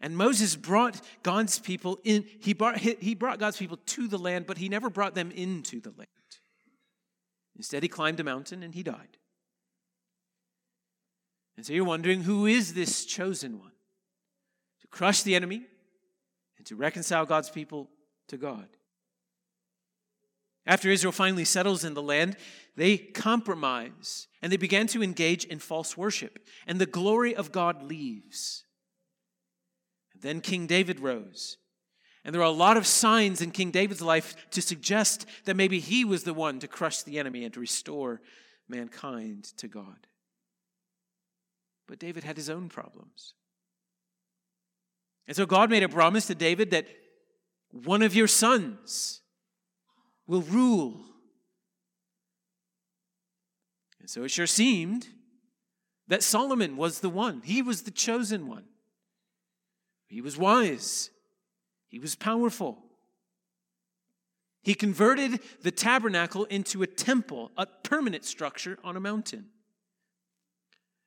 And 0.00 0.16
Moses 0.16 0.56
brought 0.56 1.00
God's 1.22 1.60
people 1.60 2.00
in, 2.02 2.26
he 2.40 2.52
brought, 2.52 2.78
he 2.78 3.14
brought 3.14 3.38
God's 3.38 3.58
people 3.58 3.78
to 3.86 4.08
the 4.08 4.18
land, 4.18 4.46
but 4.46 4.58
he 4.58 4.68
never 4.68 4.90
brought 4.90 5.14
them 5.14 5.30
into 5.30 5.80
the 5.80 5.90
land. 5.90 6.08
Instead, 7.56 7.84
he 7.84 7.88
climbed 7.88 8.18
a 8.18 8.24
mountain 8.24 8.64
and 8.64 8.74
he 8.74 8.82
died. 8.82 9.18
And 11.56 11.64
so 11.64 11.72
you're 11.72 11.84
wondering 11.84 12.22
who 12.22 12.46
is 12.46 12.74
this 12.74 13.04
chosen 13.04 13.58
one 13.58 13.72
to 14.80 14.86
crush 14.88 15.22
the 15.22 15.34
enemy 15.34 15.62
and 16.58 16.66
to 16.66 16.76
reconcile 16.76 17.26
God's 17.26 17.50
people 17.50 17.88
to 18.28 18.36
God? 18.36 18.68
After 20.66 20.90
Israel 20.90 21.12
finally 21.12 21.44
settles 21.44 21.84
in 21.84 21.94
the 21.94 22.02
land, 22.02 22.36
they 22.76 22.96
compromise 22.96 24.28
and 24.40 24.50
they 24.50 24.56
began 24.56 24.86
to 24.88 25.02
engage 25.02 25.44
in 25.44 25.58
false 25.58 25.96
worship, 25.96 26.46
and 26.66 26.78
the 26.78 26.86
glory 26.86 27.34
of 27.34 27.52
God 27.52 27.82
leaves. 27.82 28.64
Then 30.18 30.40
King 30.40 30.66
David 30.66 31.00
rose. 31.00 31.58
And 32.24 32.34
there 32.34 32.40
are 32.40 32.46
a 32.46 32.50
lot 32.50 32.78
of 32.78 32.86
signs 32.86 33.42
in 33.42 33.50
King 33.50 33.70
David's 33.70 34.00
life 34.00 34.34
to 34.52 34.62
suggest 34.62 35.26
that 35.44 35.56
maybe 35.56 35.80
he 35.80 36.06
was 36.06 36.24
the 36.24 36.32
one 36.32 36.58
to 36.60 36.68
crush 36.68 37.02
the 37.02 37.18
enemy 37.18 37.44
and 37.44 37.52
to 37.52 37.60
restore 37.60 38.22
mankind 38.66 39.44
to 39.58 39.68
God. 39.68 40.06
But 41.86 41.98
David 41.98 42.24
had 42.24 42.36
his 42.36 42.50
own 42.50 42.68
problems. 42.68 43.34
And 45.26 45.36
so 45.36 45.46
God 45.46 45.70
made 45.70 45.82
a 45.82 45.88
promise 45.88 46.26
to 46.26 46.34
David 46.34 46.70
that 46.70 46.86
one 47.70 48.02
of 48.02 48.14
your 48.14 48.28
sons 48.28 49.20
will 50.26 50.42
rule. 50.42 51.00
And 54.00 54.08
so 54.08 54.24
it 54.24 54.30
sure 54.30 54.46
seemed 54.46 55.08
that 56.08 56.22
Solomon 56.22 56.76
was 56.76 57.00
the 57.00 57.08
one, 57.08 57.42
he 57.42 57.62
was 57.62 57.82
the 57.82 57.90
chosen 57.90 58.48
one. 58.48 58.64
He 60.06 60.20
was 60.20 60.36
wise, 60.36 61.10
he 61.88 61.98
was 61.98 62.14
powerful. 62.14 62.78
He 64.62 64.74
converted 64.74 65.40
the 65.60 65.70
tabernacle 65.70 66.44
into 66.44 66.82
a 66.82 66.86
temple, 66.86 67.50
a 67.54 67.66
permanent 67.66 68.24
structure 68.24 68.78
on 68.82 68.96
a 68.96 69.00
mountain. 69.00 69.50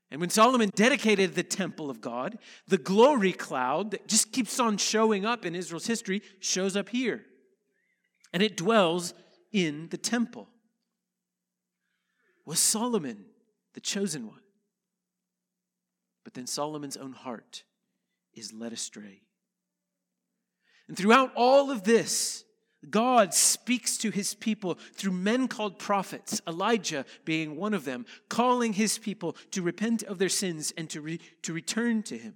And 0.09 0.21
when 0.21 0.29
Solomon 0.29 0.71
dedicated 0.73 1.35
the 1.35 1.43
temple 1.43 1.89
of 1.89 1.99
God, 1.99 2.37
the 2.67 2.77
glory 2.77 3.33
cloud 3.33 3.91
that 3.91 4.07
just 4.07 4.31
keeps 4.31 4.59
on 4.59 4.77
showing 4.77 5.25
up 5.25 5.45
in 5.45 5.53
Israel's 5.53 5.87
history 5.87 6.21
shows 6.39 6.77
up 6.77 6.89
here. 6.89 7.25
And 8.31 8.41
it 8.41 8.55
dwells 8.55 9.13
in 9.51 9.89
the 9.89 9.97
temple. 9.97 10.47
Was 12.45 12.59
Solomon 12.59 13.25
the 13.73 13.81
chosen 13.81 14.27
one? 14.27 14.39
But 16.23 16.33
then 16.33 16.47
Solomon's 16.47 16.97
own 16.97 17.13
heart 17.13 17.63
is 18.33 18.53
led 18.53 18.71
astray. 18.71 19.21
And 20.87 20.95
throughout 20.95 21.33
all 21.35 21.69
of 21.69 21.83
this, 21.83 22.45
God 22.89 23.33
speaks 23.33 23.97
to 23.97 24.11
his 24.11 24.33
people 24.33 24.77
through 24.93 25.11
men 25.11 25.47
called 25.47 25.79
prophets, 25.79 26.41
Elijah 26.47 27.05
being 27.25 27.55
one 27.55 27.73
of 27.73 27.85
them, 27.85 28.05
calling 28.29 28.73
his 28.73 28.97
people 28.97 29.35
to 29.51 29.61
repent 29.61 30.03
of 30.03 30.19
their 30.19 30.29
sins 30.29 30.73
and 30.77 30.89
to, 30.89 31.01
re- 31.01 31.19
to 31.43 31.53
return 31.53 32.03
to 32.03 32.17
him. 32.17 32.35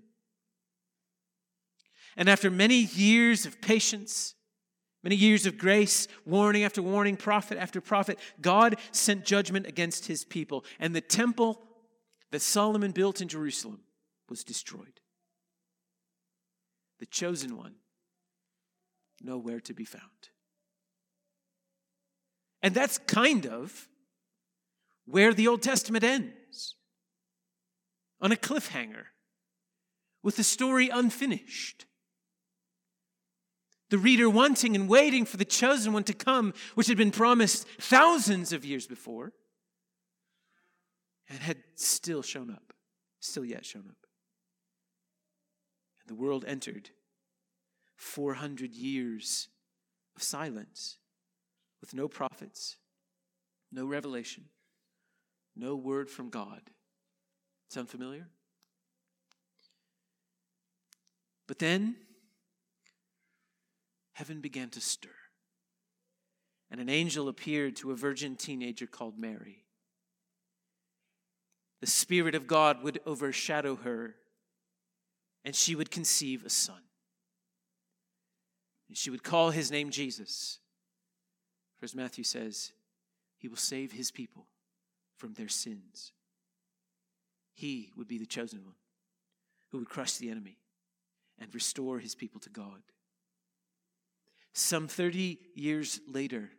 And 2.17 2.29
after 2.29 2.49
many 2.49 2.75
years 2.75 3.45
of 3.45 3.61
patience, 3.61 4.35
many 5.03 5.15
years 5.15 5.45
of 5.45 5.57
grace, 5.57 6.07
warning 6.25 6.63
after 6.63 6.81
warning, 6.81 7.15
prophet 7.15 7.57
after 7.57 7.79
prophet, 7.79 8.19
God 8.41 8.75
sent 8.91 9.25
judgment 9.25 9.65
against 9.65 10.07
his 10.07 10.25
people. 10.25 10.65
And 10.79 10.95
the 10.95 11.01
temple 11.01 11.61
that 12.31 12.41
Solomon 12.41 12.91
built 12.91 13.21
in 13.21 13.27
Jerusalem 13.27 13.81
was 14.29 14.43
destroyed 14.43 15.01
the 17.01 17.05
chosen 17.07 17.57
one, 17.57 17.73
nowhere 19.21 19.59
to 19.59 19.73
be 19.73 19.83
found. 19.83 20.29
And 22.62 22.74
that's 22.74 22.97
kind 23.00 23.45
of 23.45 23.88
where 25.06 25.34
the 25.34 25.47
Old 25.47 25.62
Testament 25.62 26.04
ends. 26.04 26.76
On 28.21 28.32
a 28.32 28.36
cliffhanger 28.36 29.06
with 30.24 30.36
the 30.36 30.43
story 30.43 30.89
unfinished. 30.89 31.86
The 33.89 33.97
reader 33.97 34.30
wanting 34.30 34.76
and 34.76 34.88
waiting 34.88 35.26
for 35.26 35.38
the 35.38 35.45
chosen 35.45 35.91
one 35.91 36.04
to 36.06 36.13
come, 36.13 36.54
which 36.76 36.88
had 36.88 36.97
been 36.97 37.12
promised 37.12 37.67
thousands 37.80 38.54
of 38.54 38.63
years 38.63 38.88
before, 38.88 39.34
and 41.28 41.39
had 41.39 41.58
still 41.76 42.21
shown 42.21 42.52
up, 42.52 42.74
still 43.19 43.43
yet 43.43 43.65
shown 43.65 43.86
up. 43.89 44.08
And 46.02 46.08
the 46.08 46.21
world 46.21 46.45
entered 46.47 46.91
400 47.95 48.74
years 48.74 49.50
of 50.15 50.24
silence 50.24 50.97
with 51.82 51.94
no 51.94 52.08
prophets, 52.08 52.78
no 53.72 53.86
revelation, 53.86 54.46
no 55.56 55.76
word 55.76 56.10
from 56.10 56.30
God. 56.30 56.62
Sound 57.70 57.89
familiar? 57.89 58.28
But 61.48 61.60
then 61.60 61.96
heaven 64.13 64.39
began 64.39 64.70
to 64.70 64.80
stir, 64.80 65.10
and 66.70 66.80
an 66.80 66.89
angel 66.89 67.28
appeared 67.28 67.76
to 67.78 67.91
a 67.91 67.96
virgin 67.96 68.36
teenager 68.36 68.88
called 68.88 69.17
Mary. 69.17 69.65
The 71.82 71.88
Spirit 71.88 72.36
of 72.36 72.46
God 72.46 72.84
would 72.84 73.02
overshadow 73.06 73.76
her, 73.78 74.15
and 75.44 75.56
she 75.56 75.76
would 75.76 75.89
conceive 75.89 76.46
a 76.46 76.50
son. 76.50 76.84
And 78.88 78.96
she 78.96 79.10
would 79.10 79.24
call 79.24 79.50
his 79.50 79.72
name 79.72 79.89
Jesus. 79.89 80.60
For 81.82 81.86
as 81.86 81.96
Matthew 81.96 82.24
says, 82.24 82.74
he 83.39 83.48
will 83.48 83.58
save 83.58 83.91
his 83.91 84.12
people 84.12 84.46
from 85.17 85.34
their 85.34 85.48
sins. 85.48 86.12
He 87.56 87.91
would 87.98 88.08
be 88.08 88.20
the 88.20 88.28
chosen 88.28 88.63
one 88.63 88.76
who 89.72 89.80
would 89.80 89.89
crush 89.89 90.17
the 90.17 90.30
enemy 90.30 90.60
and 91.39 91.52
restore 91.56 91.98
his 91.98 92.13
people 92.13 92.39
to 92.41 92.52
God. 92.52 92.84
Some 94.54 94.88
30 94.88 95.39
years 95.56 96.00
later, 96.08 96.52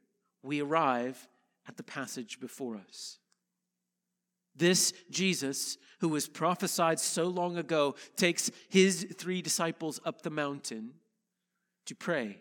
we 0.42 0.60
arrive 0.60 1.28
at 1.68 1.76
the 1.76 1.84
passage 1.84 2.40
before 2.40 2.76
us. 2.76 3.20
This 4.56 4.92
Jesus, 5.08 5.78
who 6.00 6.08
was 6.08 6.28
prophesied 6.28 6.98
so 6.98 7.28
long 7.28 7.56
ago, 7.58 7.94
takes 8.16 8.50
his 8.68 9.06
three 9.16 9.40
disciples 9.40 10.00
up 10.04 10.22
the 10.22 10.30
mountain 10.30 10.94
to 11.86 11.94
pray. 11.94 12.40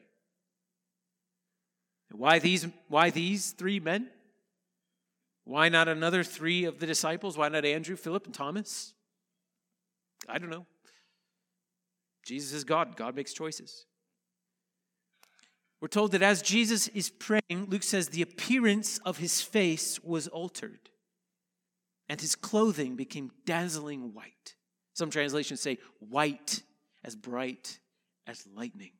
Why 2.13 2.39
these, 2.39 2.67
why 2.87 3.09
these 3.09 3.51
three 3.51 3.79
men? 3.79 4.07
Why 5.45 5.69
not 5.69 5.87
another 5.87 6.23
three 6.23 6.65
of 6.65 6.79
the 6.79 6.85
disciples? 6.85 7.37
Why 7.37 7.49
not 7.49 7.65
Andrew, 7.65 7.95
Philip, 7.95 8.25
and 8.25 8.33
Thomas? 8.33 8.93
I 10.29 10.37
don't 10.37 10.49
know. 10.49 10.65
Jesus 12.25 12.53
is 12.53 12.63
God. 12.63 12.95
God 12.95 13.15
makes 13.15 13.33
choices. 13.33 13.85
We're 15.79 15.87
told 15.87 16.11
that 16.11 16.21
as 16.21 16.43
Jesus 16.43 16.87
is 16.89 17.09
praying, 17.09 17.65
Luke 17.67 17.81
says 17.81 18.09
the 18.09 18.21
appearance 18.21 18.99
of 18.99 19.17
his 19.17 19.41
face 19.41 19.99
was 20.03 20.27
altered 20.27 20.91
and 22.07 22.21
his 22.21 22.35
clothing 22.35 22.95
became 22.95 23.31
dazzling 23.45 24.13
white. 24.13 24.55
Some 24.93 25.09
translations 25.09 25.61
say 25.61 25.79
white 25.99 26.61
as 27.03 27.15
bright 27.15 27.79
as 28.27 28.45
lightning. 28.55 28.91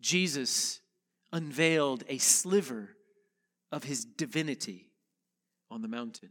Jesus 0.00 0.80
unveiled 1.34 2.04
a 2.08 2.16
sliver 2.16 2.96
of 3.72 3.84
his 3.84 4.04
divinity 4.04 4.88
on 5.70 5.82
the 5.82 5.88
mountain. 5.88 6.30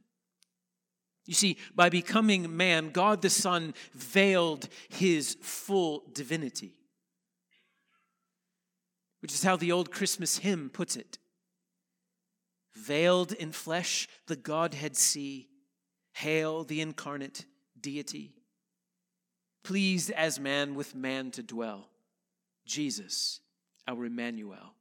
You 1.25 1.33
see, 1.33 1.57
by 1.75 1.89
becoming 1.89 2.55
man, 2.55 2.89
God 2.89 3.21
the 3.21 3.29
Son 3.29 3.73
veiled 3.93 4.67
his 4.89 5.37
full 5.41 6.03
divinity, 6.13 6.73
which 9.21 9.33
is 9.33 9.43
how 9.43 9.57
the 9.57 9.71
old 9.71 9.91
Christmas 9.91 10.37
hymn 10.37 10.69
puts 10.69 10.95
it. 10.95 11.17
Veiled 12.75 13.33
in 13.33 13.51
flesh, 13.51 14.07
the 14.27 14.35
Godhead 14.35 14.97
see. 14.97 15.49
Hail 16.13 16.63
the 16.63 16.79
incarnate 16.79 17.45
deity. 17.79 18.33
Pleased 19.63 20.11
as 20.11 20.39
man 20.39 20.75
with 20.75 20.95
man 20.95 21.31
to 21.31 21.43
dwell. 21.43 21.89
Jesus, 22.65 23.39
our 23.87 24.05
Emmanuel. 24.05 24.75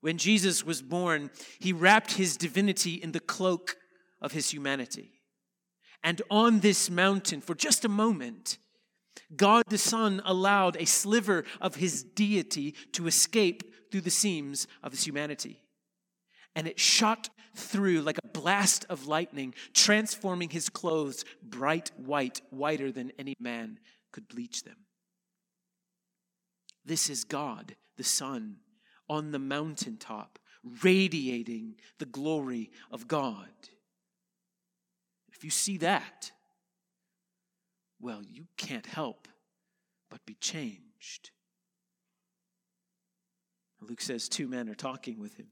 When 0.00 0.18
Jesus 0.18 0.64
was 0.64 0.82
born, 0.82 1.30
he 1.58 1.72
wrapped 1.72 2.12
his 2.12 2.36
divinity 2.36 2.94
in 2.94 3.12
the 3.12 3.20
cloak 3.20 3.76
of 4.20 4.32
his 4.32 4.50
humanity. 4.50 5.12
And 6.02 6.22
on 6.30 6.60
this 6.60 6.88
mountain, 6.88 7.40
for 7.40 7.54
just 7.54 7.84
a 7.84 7.88
moment, 7.88 8.58
God 9.34 9.64
the 9.68 9.78
Son 9.78 10.22
allowed 10.24 10.76
a 10.76 10.86
sliver 10.86 11.44
of 11.60 11.76
his 11.76 12.02
deity 12.04 12.74
to 12.92 13.06
escape 13.06 13.74
through 13.90 14.02
the 14.02 14.10
seams 14.10 14.66
of 14.82 14.92
his 14.92 15.04
humanity. 15.04 15.60
And 16.54 16.66
it 16.66 16.78
shot 16.78 17.30
through 17.54 18.02
like 18.02 18.18
a 18.22 18.28
blast 18.28 18.86
of 18.88 19.06
lightning, 19.06 19.54
transforming 19.74 20.50
his 20.50 20.68
clothes 20.68 21.24
bright 21.42 21.90
white, 21.96 22.40
whiter 22.50 22.92
than 22.92 23.12
any 23.18 23.34
man 23.40 23.80
could 24.12 24.28
bleach 24.28 24.62
them. 24.62 24.76
This 26.84 27.10
is 27.10 27.24
God, 27.24 27.74
the 27.96 28.04
Son, 28.04 28.56
on 29.08 29.30
the 29.30 29.38
mountaintop, 29.38 30.38
radiating 30.82 31.74
the 31.98 32.06
glory 32.06 32.70
of 32.90 33.08
God. 33.08 33.48
If 35.32 35.44
you 35.44 35.50
see 35.50 35.78
that, 35.78 36.32
well, 38.00 38.22
you 38.22 38.46
can't 38.56 38.86
help 38.86 39.28
but 40.10 40.24
be 40.26 40.34
changed. 40.34 41.30
Luke 43.80 44.00
says 44.00 44.28
two 44.28 44.48
men 44.48 44.68
are 44.68 44.74
talking 44.74 45.20
with 45.20 45.36
him 45.36 45.46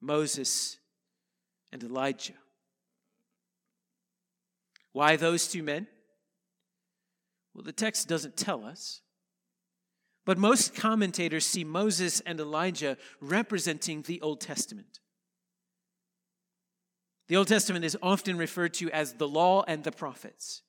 Moses 0.00 0.78
and 1.72 1.82
Elijah. 1.82 2.34
Why 4.92 5.16
those 5.16 5.46
two 5.48 5.62
men? 5.62 5.86
Well, 7.54 7.64
the 7.64 7.72
text 7.72 8.08
doesn't 8.08 8.36
tell 8.36 8.64
us. 8.64 9.00
But 10.28 10.36
most 10.36 10.74
commentators 10.74 11.46
see 11.46 11.64
Moses 11.64 12.20
and 12.20 12.38
Elijah 12.38 12.98
representing 13.18 14.02
the 14.02 14.20
Old 14.20 14.42
Testament. 14.42 15.00
The 17.28 17.36
Old 17.36 17.48
Testament 17.48 17.86
is 17.86 17.96
often 18.02 18.36
referred 18.36 18.74
to 18.74 18.90
as 18.90 19.14
the 19.14 19.26
law 19.26 19.64
and 19.66 19.84
the 19.84 19.90
prophets. 19.90 20.60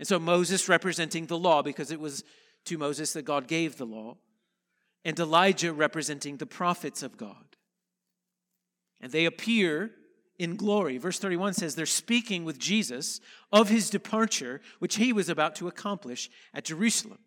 And 0.00 0.08
so 0.08 0.18
Moses 0.18 0.68
representing 0.68 1.26
the 1.26 1.38
law 1.38 1.62
because 1.62 1.92
it 1.92 2.00
was 2.00 2.24
to 2.64 2.76
Moses 2.76 3.12
that 3.12 3.22
God 3.22 3.46
gave 3.46 3.76
the 3.76 3.86
law, 3.86 4.16
and 5.04 5.16
Elijah 5.20 5.72
representing 5.72 6.38
the 6.38 6.44
prophets 6.44 7.04
of 7.04 7.16
God. 7.16 7.54
And 9.00 9.12
they 9.12 9.24
appear 9.24 9.92
in 10.36 10.56
glory. 10.56 10.98
Verse 10.98 11.20
31 11.20 11.54
says 11.54 11.76
they're 11.76 11.86
speaking 11.86 12.44
with 12.44 12.58
Jesus 12.58 13.20
of 13.52 13.68
his 13.68 13.88
departure, 13.88 14.60
which 14.80 14.96
he 14.96 15.12
was 15.12 15.28
about 15.28 15.54
to 15.54 15.68
accomplish 15.68 16.28
at 16.52 16.64
Jerusalem. 16.64 17.20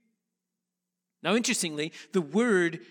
Now, 1.25 1.35
interestingly, 1.35 1.91
the 2.13 2.21
word 2.21 2.81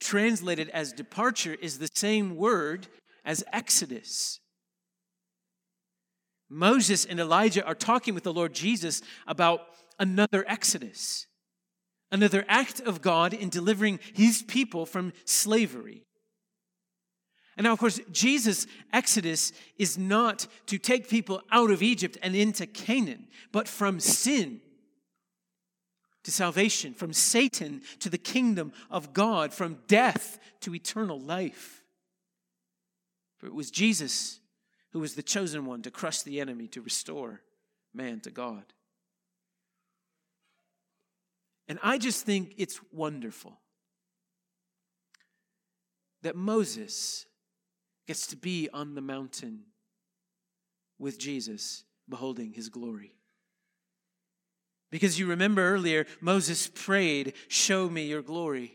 translated 0.00 0.70
as 0.70 0.94
departure 0.94 1.54
is 1.60 1.78
the 1.78 1.90
same 1.94 2.34
word 2.34 2.88
as 3.26 3.44
Exodus. 3.52 4.40
Moses 6.48 7.04
and 7.04 7.20
Elijah 7.20 7.64
are 7.64 7.74
talking 7.74 8.14
with 8.14 8.24
the 8.24 8.32
Lord 8.32 8.54
Jesus 8.54 9.02
about 9.26 9.60
another 9.98 10.46
Exodus, 10.48 11.26
another 12.10 12.46
act 12.48 12.80
of 12.80 13.02
God 13.02 13.34
in 13.34 13.50
delivering 13.50 14.00
his 14.14 14.42
people 14.42 14.86
from 14.86 15.12
slavery. 15.26 16.06
And 17.58 17.64
now, 17.66 17.74
of 17.74 17.78
course, 17.78 18.00
Jesus' 18.10 18.66
Exodus 18.94 19.52
is 19.78 19.98
not 19.98 20.46
to 20.68 20.78
take 20.78 21.10
people 21.10 21.42
out 21.52 21.70
of 21.70 21.82
Egypt 21.82 22.16
and 22.22 22.34
into 22.34 22.66
Canaan, 22.66 23.28
but 23.52 23.68
from 23.68 24.00
sin 24.00 24.62
to 26.24 26.30
salvation, 26.30 26.94
from 26.94 27.12
Satan 27.12 27.82
to 28.00 28.10
the 28.10 28.18
kingdom 28.18 28.72
of 28.90 29.12
God, 29.12 29.52
from 29.52 29.78
death 29.86 30.38
to 30.60 30.74
eternal 30.74 31.20
life. 31.20 31.84
For 33.36 33.46
it 33.46 33.54
was 33.54 33.70
Jesus 33.70 34.40
who 34.92 35.00
was 35.00 35.14
the 35.14 35.22
chosen 35.22 35.66
one 35.66 35.82
to 35.82 35.90
crush 35.90 36.22
the 36.22 36.40
enemy, 36.40 36.66
to 36.68 36.80
restore 36.80 37.40
man 37.92 38.20
to 38.20 38.30
God. 38.30 38.64
And 41.68 41.78
I 41.82 41.98
just 41.98 42.24
think 42.24 42.54
it's 42.58 42.80
wonderful 42.92 43.58
that 46.22 46.36
Moses 46.36 47.26
gets 48.06 48.26
to 48.28 48.36
be 48.36 48.68
on 48.72 48.94
the 48.94 49.00
mountain 49.00 49.60
with 50.98 51.18
Jesus, 51.18 51.84
beholding 52.08 52.52
his 52.52 52.68
glory. 52.68 53.13
Because 54.94 55.18
you 55.18 55.26
remember 55.26 55.60
earlier, 55.60 56.06
Moses 56.20 56.70
prayed, 56.72 57.32
Show 57.48 57.90
me 57.90 58.06
your 58.06 58.22
glory. 58.22 58.74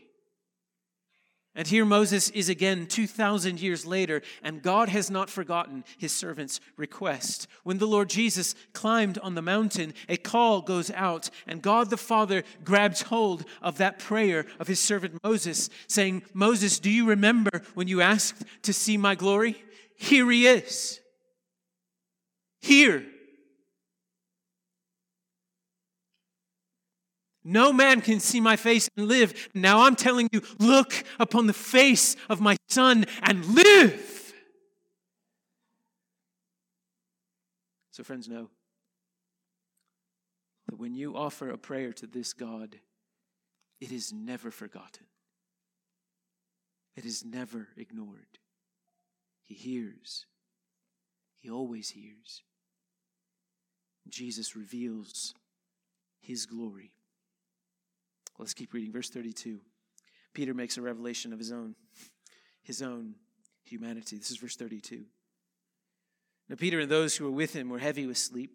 And 1.54 1.66
here 1.66 1.86
Moses 1.86 2.28
is 2.28 2.50
again 2.50 2.84
2,000 2.86 3.58
years 3.58 3.86
later, 3.86 4.20
and 4.42 4.60
God 4.60 4.90
has 4.90 5.10
not 5.10 5.30
forgotten 5.30 5.82
his 5.96 6.12
servant's 6.12 6.60
request. 6.76 7.46
When 7.62 7.78
the 7.78 7.86
Lord 7.86 8.10
Jesus 8.10 8.54
climbed 8.74 9.16
on 9.20 9.34
the 9.34 9.40
mountain, 9.40 9.94
a 10.10 10.18
call 10.18 10.60
goes 10.60 10.90
out, 10.90 11.30
and 11.46 11.62
God 11.62 11.88
the 11.88 11.96
Father 11.96 12.42
grabs 12.64 13.00
hold 13.00 13.46
of 13.62 13.78
that 13.78 13.98
prayer 13.98 14.44
of 14.58 14.68
his 14.68 14.78
servant 14.78 15.24
Moses, 15.24 15.70
saying, 15.88 16.22
Moses, 16.34 16.78
do 16.78 16.90
you 16.90 17.08
remember 17.08 17.62
when 17.72 17.88
you 17.88 18.02
asked 18.02 18.44
to 18.64 18.74
see 18.74 18.98
my 18.98 19.14
glory? 19.14 19.56
Here 19.96 20.30
he 20.30 20.46
is. 20.46 21.00
Here 22.60 23.06
No 27.44 27.72
man 27.72 28.00
can 28.00 28.20
see 28.20 28.40
my 28.40 28.56
face 28.56 28.88
and 28.96 29.08
live. 29.08 29.48
Now 29.54 29.82
I'm 29.82 29.96
telling 29.96 30.28
you, 30.32 30.42
look 30.58 30.92
upon 31.18 31.46
the 31.46 31.52
face 31.52 32.16
of 32.28 32.40
my 32.40 32.56
son 32.68 33.06
and 33.22 33.44
live. 33.46 34.34
So, 37.92 38.04
friends, 38.04 38.28
know 38.28 38.48
that 40.68 40.78
when 40.78 40.94
you 40.94 41.16
offer 41.16 41.50
a 41.50 41.58
prayer 41.58 41.92
to 41.94 42.06
this 42.06 42.32
God, 42.32 42.76
it 43.80 43.90
is 43.92 44.12
never 44.12 44.50
forgotten, 44.50 45.06
it 46.96 47.04
is 47.04 47.24
never 47.24 47.68
ignored. 47.76 48.38
He 49.44 49.54
hears, 49.54 50.26
He 51.38 51.50
always 51.50 51.90
hears. 51.90 52.42
Jesus 54.08 54.56
reveals 54.56 55.34
His 56.20 56.46
glory. 56.46 56.92
Let's 58.40 58.54
keep 58.54 58.72
reading. 58.72 58.92
Verse 58.92 59.10
32. 59.10 59.60
Peter 60.32 60.54
makes 60.54 60.76
a 60.76 60.82
revelation 60.82 61.32
of 61.32 61.38
his 61.38 61.52
own, 61.52 61.74
his 62.62 62.82
own 62.82 63.14
humanity. 63.64 64.16
This 64.16 64.30
is 64.30 64.38
verse 64.38 64.56
32. 64.56 65.04
Now, 66.48 66.56
Peter 66.56 66.80
and 66.80 66.90
those 66.90 67.16
who 67.16 67.24
were 67.24 67.30
with 67.30 67.52
him 67.52 67.68
were 67.68 67.78
heavy 67.78 68.06
with 68.06 68.18
sleep. 68.18 68.52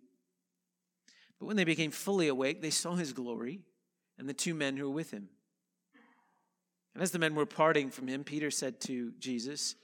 But 1.40 1.46
when 1.46 1.56
they 1.56 1.64
became 1.64 1.92
fully 1.92 2.28
awake, 2.28 2.62
they 2.62 2.70
saw 2.70 2.96
his 2.96 3.14
glory 3.14 3.62
and 4.18 4.28
the 4.28 4.34
two 4.34 4.54
men 4.54 4.78
who 4.78 4.90
were 4.90 4.96
with 4.96 5.12
him. 5.12 5.30
And 6.94 7.04
as 7.04 7.12
the 7.12 7.20
men 7.20 7.36
were 7.36 7.46
parting 7.46 7.92
from 7.92 8.08
him, 8.08 8.24
Peter 8.24 8.50
said 8.50 8.80
to 8.82 9.12
Jesus, 9.20 9.76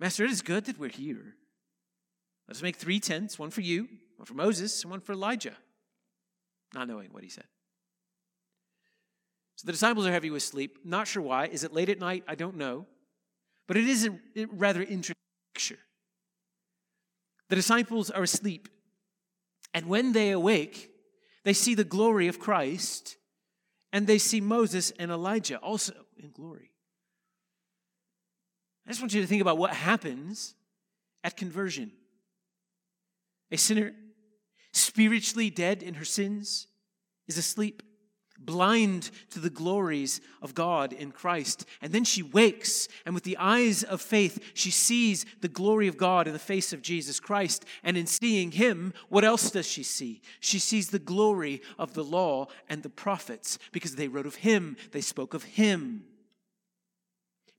Master, 0.00 0.24
it 0.24 0.32
is 0.32 0.42
good 0.42 0.64
that 0.64 0.78
we're 0.78 0.90
here. 0.90 1.36
Let 2.48 2.56
us 2.56 2.62
make 2.62 2.76
three 2.76 2.98
tents 2.98 3.38
one 3.38 3.50
for 3.50 3.60
you, 3.60 3.88
one 4.16 4.26
for 4.26 4.34
Moses, 4.34 4.82
and 4.82 4.90
one 4.90 5.00
for 5.00 5.12
Elijah. 5.12 5.56
Not 6.74 6.88
knowing 6.88 7.08
what 7.12 7.22
he 7.22 7.28
said. 7.28 7.44
So 9.62 9.66
the 9.66 9.72
disciples 9.72 10.06
are 10.06 10.10
heavy 10.10 10.30
with 10.30 10.42
sleep. 10.42 10.78
Not 10.84 11.06
sure 11.06 11.22
why. 11.22 11.46
Is 11.46 11.62
it 11.62 11.72
late 11.72 11.88
at 11.88 12.00
night? 12.00 12.24
I 12.26 12.34
don't 12.34 12.56
know. 12.56 12.84
But 13.68 13.76
it 13.76 13.86
is 13.86 14.08
a 14.08 14.46
rather 14.50 14.82
interesting 14.82 15.14
picture. 15.54 15.78
The 17.48 17.54
disciples 17.54 18.10
are 18.10 18.24
asleep. 18.24 18.68
And 19.72 19.86
when 19.86 20.14
they 20.14 20.32
awake, 20.32 20.90
they 21.44 21.52
see 21.52 21.76
the 21.76 21.84
glory 21.84 22.26
of 22.26 22.40
Christ 22.40 23.16
and 23.92 24.08
they 24.08 24.18
see 24.18 24.40
Moses 24.40 24.90
and 24.98 25.12
Elijah 25.12 25.58
also 25.58 25.92
in 26.16 26.32
glory. 26.32 26.72
I 28.84 28.90
just 28.90 29.00
want 29.00 29.14
you 29.14 29.20
to 29.20 29.28
think 29.28 29.42
about 29.42 29.58
what 29.58 29.74
happens 29.74 30.56
at 31.22 31.36
conversion. 31.36 31.92
A 33.52 33.56
sinner, 33.56 33.92
spiritually 34.72 35.50
dead 35.50 35.84
in 35.84 35.94
her 35.94 36.04
sins, 36.04 36.66
is 37.28 37.38
asleep 37.38 37.84
blind 38.44 39.10
to 39.30 39.38
the 39.38 39.50
glories 39.50 40.20
of 40.40 40.54
God 40.54 40.92
in 40.92 41.12
Christ. 41.12 41.64
And 41.80 41.92
then 41.92 42.04
she 42.04 42.22
wakes, 42.22 42.88
and 43.04 43.14
with 43.14 43.24
the 43.24 43.36
eyes 43.36 43.82
of 43.82 44.00
faith, 44.00 44.52
she 44.54 44.70
sees 44.70 45.24
the 45.40 45.48
glory 45.48 45.88
of 45.88 45.96
God 45.96 46.26
in 46.26 46.32
the 46.32 46.38
face 46.38 46.72
of 46.72 46.82
Jesus 46.82 47.20
Christ. 47.20 47.64
And 47.82 47.96
in 47.96 48.06
seeing 48.06 48.52
him, 48.52 48.92
what 49.08 49.24
else 49.24 49.50
does 49.50 49.66
she 49.66 49.82
see? 49.82 50.22
She 50.40 50.58
sees 50.58 50.90
the 50.90 50.98
glory 50.98 51.62
of 51.78 51.94
the 51.94 52.04
law 52.04 52.48
and 52.68 52.82
the 52.82 52.90
prophets 52.90 53.58
because 53.72 53.96
they 53.96 54.08
wrote 54.08 54.26
of 54.26 54.36
him, 54.36 54.76
they 54.92 55.00
spoke 55.00 55.34
of 55.34 55.44
him. 55.44 56.04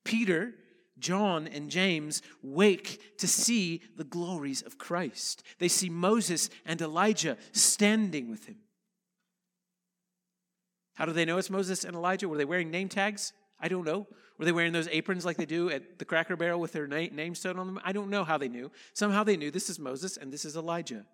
Peter, 0.03 0.53
John, 0.99 1.47
and 1.47 1.69
James 1.69 2.21
wake 2.41 3.17
to 3.17 3.27
see 3.27 3.81
the 3.95 4.03
glories 4.03 4.61
of 4.61 4.77
Christ. 4.77 5.43
They 5.59 5.67
see 5.67 5.89
Moses 5.89 6.49
and 6.65 6.81
Elijah 6.81 7.37
standing 7.51 8.29
with 8.29 8.45
him. 8.45 8.57
How 10.93 11.05
do 11.05 11.13
they 11.13 11.25
know 11.25 11.37
it's 11.37 11.49
Moses 11.49 11.83
and 11.83 11.95
Elijah? 11.95 12.29
Were 12.29 12.37
they 12.37 12.45
wearing 12.45 12.71
name 12.71 12.89
tags? 12.89 13.33
I 13.59 13.67
don't 13.67 13.85
know. 13.85 14.07
Were 14.37 14.45
they 14.45 14.51
wearing 14.51 14.73
those 14.73 14.87
aprons 14.89 15.25
like 15.25 15.37
they 15.37 15.45
do 15.45 15.69
at 15.69 15.99
the 15.99 16.05
Cracker 16.05 16.35
Barrel 16.35 16.59
with 16.59 16.71
their 16.71 16.87
name 16.87 17.35
sewn 17.35 17.57
on 17.57 17.67
them? 17.67 17.79
I 17.83 17.91
don't 17.91 18.09
know 18.09 18.23
how 18.23 18.37
they 18.37 18.47
knew. 18.47 18.71
Somehow 18.93 19.23
they 19.23 19.37
knew 19.37 19.51
this 19.51 19.69
is 19.69 19.79
Moses 19.79 20.17
and 20.17 20.31
this 20.31 20.45
is 20.45 20.55
Elijah. 20.55 21.05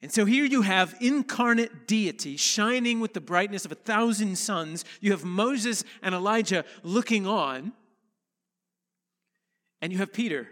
And 0.00 0.12
so 0.12 0.24
here 0.24 0.44
you 0.44 0.62
have 0.62 0.94
incarnate 1.00 1.88
deity 1.88 2.36
shining 2.36 3.00
with 3.00 3.14
the 3.14 3.20
brightness 3.20 3.64
of 3.64 3.72
a 3.72 3.76
thousand 3.76 4.38
suns. 4.38 4.84
You 5.00 5.10
have 5.10 5.24
Moses 5.24 5.82
and 6.02 6.14
Elijah 6.14 6.64
looking 6.84 7.26
on. 7.26 7.72
And 9.80 9.92
you 9.92 9.98
have 9.98 10.12
Peter 10.12 10.46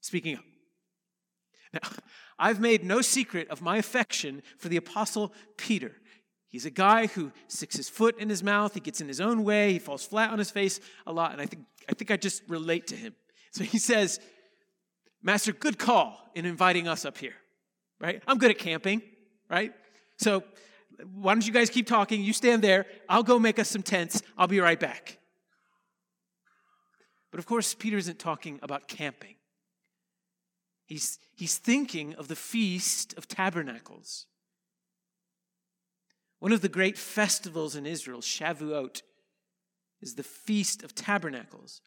speaking 0.00 0.36
up. 0.36 0.44
Now, 1.72 1.88
I've 2.42 2.58
made 2.58 2.82
no 2.82 3.02
secret 3.02 3.48
of 3.50 3.62
my 3.62 3.76
affection 3.76 4.42
for 4.58 4.68
the 4.68 4.76
Apostle 4.76 5.32
Peter. 5.56 5.92
He's 6.48 6.66
a 6.66 6.70
guy 6.70 7.06
who 7.06 7.30
sticks 7.46 7.76
his 7.76 7.88
foot 7.88 8.18
in 8.18 8.28
his 8.28 8.42
mouth, 8.42 8.74
he 8.74 8.80
gets 8.80 9.00
in 9.00 9.06
his 9.06 9.20
own 9.20 9.44
way, 9.44 9.74
he 9.74 9.78
falls 9.78 10.04
flat 10.04 10.30
on 10.30 10.40
his 10.40 10.50
face 10.50 10.80
a 11.06 11.12
lot, 11.12 11.30
and 11.30 11.40
I 11.40 11.46
think, 11.46 11.62
I 11.88 11.94
think 11.94 12.10
I 12.10 12.16
just 12.16 12.42
relate 12.48 12.88
to 12.88 12.96
him. 12.96 13.14
So 13.52 13.62
he 13.62 13.78
says, 13.78 14.18
Master, 15.22 15.52
good 15.52 15.78
call 15.78 16.18
in 16.34 16.44
inviting 16.44 16.88
us 16.88 17.04
up 17.04 17.16
here, 17.16 17.36
right? 18.00 18.20
I'm 18.26 18.38
good 18.38 18.50
at 18.50 18.58
camping, 18.58 19.02
right? 19.48 19.72
So 20.16 20.42
why 21.14 21.34
don't 21.34 21.46
you 21.46 21.52
guys 21.52 21.70
keep 21.70 21.86
talking? 21.86 22.24
You 22.24 22.32
stand 22.32 22.60
there, 22.60 22.86
I'll 23.08 23.22
go 23.22 23.38
make 23.38 23.60
us 23.60 23.68
some 23.68 23.84
tents, 23.84 24.20
I'll 24.36 24.48
be 24.48 24.58
right 24.58 24.80
back. 24.80 25.16
But 27.30 27.38
of 27.38 27.46
course, 27.46 27.72
Peter 27.72 27.98
isn't 27.98 28.18
talking 28.18 28.58
about 28.64 28.88
camping. 28.88 29.36
He's, 30.84 31.18
he's 31.34 31.56
thinking 31.56 32.14
of 32.14 32.28
the 32.28 32.36
Feast 32.36 33.16
of 33.16 33.28
Tabernacles. 33.28 34.26
One 36.38 36.52
of 36.52 36.60
the 36.60 36.68
great 36.68 36.98
festivals 36.98 37.76
in 37.76 37.86
Israel, 37.86 38.20
Shavuot, 38.20 39.02
is 40.00 40.16
the 40.16 40.24
Feast 40.24 40.82
of 40.82 40.94
Tabernacles, 40.94 41.80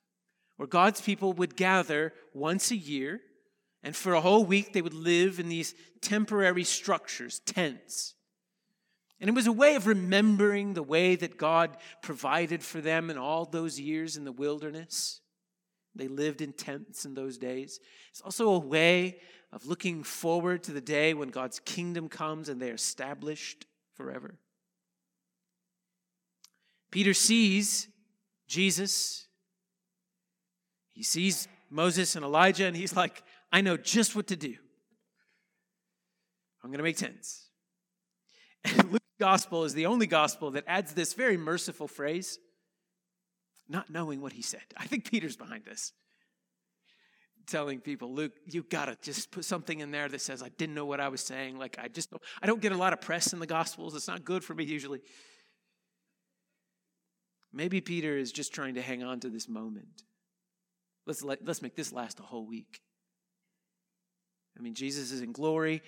where 0.55 0.67
God's 0.67 1.01
people 1.01 1.33
would 1.33 1.57
gather 1.57 2.13
once 2.33 2.71
a 2.71 2.77
year, 2.77 3.19
and 3.83 3.95
for 3.95 4.13
a 4.13 4.21
whole 4.21 4.45
week 4.45 4.71
they 4.71 4.81
would 4.81 4.93
live 4.93 5.39
in 5.39 5.49
these 5.49 5.75
temporary 6.01 6.63
structures, 6.63 7.39
tents. 7.39 8.15
And 9.19 9.29
it 9.29 9.35
was 9.35 9.47
a 9.47 9.51
way 9.51 9.75
of 9.75 9.87
remembering 9.87 10.73
the 10.73 10.83
way 10.83 11.15
that 11.15 11.37
God 11.37 11.75
provided 12.01 12.63
for 12.63 12.81
them 12.81 13.09
in 13.09 13.17
all 13.17 13.45
those 13.45 13.79
years 13.79 14.17
in 14.17 14.23
the 14.23 14.31
wilderness. 14.31 15.21
They 15.95 16.07
lived 16.07 16.41
in 16.41 16.53
tents 16.53 17.05
in 17.05 17.13
those 17.13 17.37
days. 17.37 17.79
It's 18.11 18.21
also 18.21 18.49
a 18.49 18.59
way 18.59 19.19
of 19.51 19.65
looking 19.65 20.03
forward 20.03 20.63
to 20.63 20.73
the 20.73 20.81
day 20.81 21.13
when 21.13 21.29
God's 21.29 21.59
kingdom 21.59 22.09
comes 22.09 22.49
and 22.49 22.61
they're 22.61 22.73
established 22.73 23.65
forever. 23.93 24.35
Peter 26.91 27.13
sees 27.13 27.87
Jesus. 28.47 29.27
He 30.91 31.03
sees 31.03 31.47
Moses 31.69 32.15
and 32.15 32.23
Elijah, 32.23 32.65
and 32.65 32.75
he's 32.75 32.95
like, 32.95 33.23
I 33.51 33.61
know 33.61 33.77
just 33.77 34.15
what 34.15 34.27
to 34.27 34.35
do. 34.35 34.55
I'm 36.63 36.69
going 36.69 36.79
to 36.79 36.83
make 36.83 36.97
tents. 36.97 37.43
And 38.65 38.91
Luke's 38.91 39.05
gospel 39.19 39.63
is 39.63 39.75
the 39.75 39.85
only 39.85 40.07
gospel 40.07 40.51
that 40.51 40.63
adds 40.65 40.93
this 40.93 41.13
very 41.13 41.37
merciful 41.37 41.87
phrase 41.87 42.39
not 43.67 43.89
knowing 43.89 44.21
what 44.21 44.33
he 44.33 44.41
said. 44.41 44.63
I 44.77 44.85
think 44.85 45.09
Peter's 45.09 45.35
behind 45.35 45.65
this. 45.65 45.93
Telling 47.47 47.79
people, 47.79 48.13
Luke, 48.13 48.33
you 48.45 48.63
gotta 48.63 48.97
just 49.01 49.31
put 49.31 49.45
something 49.45 49.79
in 49.79 49.91
there 49.91 50.09
that 50.09 50.21
says, 50.21 50.41
I 50.41 50.49
didn't 50.49 50.75
know 50.75 50.85
what 50.85 50.99
I 50.99 51.09
was 51.09 51.21
saying. 51.21 51.59
Like, 51.59 51.77
I 51.79 51.87
just, 51.87 52.09
don't, 52.09 52.21
I 52.41 52.47
don't 52.47 52.61
get 52.61 52.71
a 52.71 52.77
lot 52.77 52.93
of 52.93 53.01
press 53.01 53.33
in 53.33 53.39
the 53.39 53.47
Gospels. 53.47 53.95
It's 53.95 54.07
not 54.07 54.25
good 54.25 54.43
for 54.43 54.55
me 54.55 54.63
usually. 54.63 55.01
Maybe 57.53 57.81
Peter 57.81 58.17
is 58.17 58.31
just 58.31 58.53
trying 58.53 58.75
to 58.75 58.81
hang 58.81 59.03
on 59.03 59.19
to 59.21 59.29
this 59.29 59.47
moment. 59.47 60.03
Let's, 61.05 61.23
let, 61.23 61.45
let's 61.45 61.61
make 61.61 61.75
this 61.75 61.93
last 61.93 62.19
a 62.19 62.23
whole 62.23 62.47
week. 62.47 62.81
I 64.57 64.61
mean, 64.61 64.73
Jesus 64.73 65.11
is 65.11 65.21
in 65.21 65.31
glory. 65.31 65.81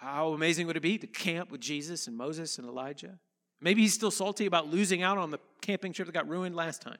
How 0.00 0.32
amazing 0.32 0.66
would 0.66 0.76
it 0.76 0.80
be 0.80 0.98
to 0.98 1.06
camp 1.06 1.50
with 1.50 1.60
Jesus 1.60 2.06
and 2.06 2.16
Moses 2.16 2.58
and 2.58 2.66
Elijah? 2.66 3.18
Maybe 3.62 3.82
he's 3.82 3.94
still 3.94 4.10
salty 4.10 4.46
about 4.46 4.68
losing 4.68 5.02
out 5.02 5.18
on 5.18 5.30
the 5.30 5.38
camping 5.60 5.92
trip 5.92 6.06
that 6.06 6.12
got 6.12 6.28
ruined 6.28 6.56
last 6.56 6.82
time. 6.82 6.98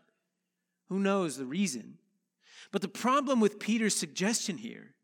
Who 0.89 1.01
knows 1.01 1.37
the 1.37 1.45
reason? 1.45 1.99
But 2.71 2.83
the 2.83 2.89
problem 2.89 3.41
with 3.41 3.59
Peter's 3.59 3.97
suggestion 3.97 4.59
here 4.59 4.95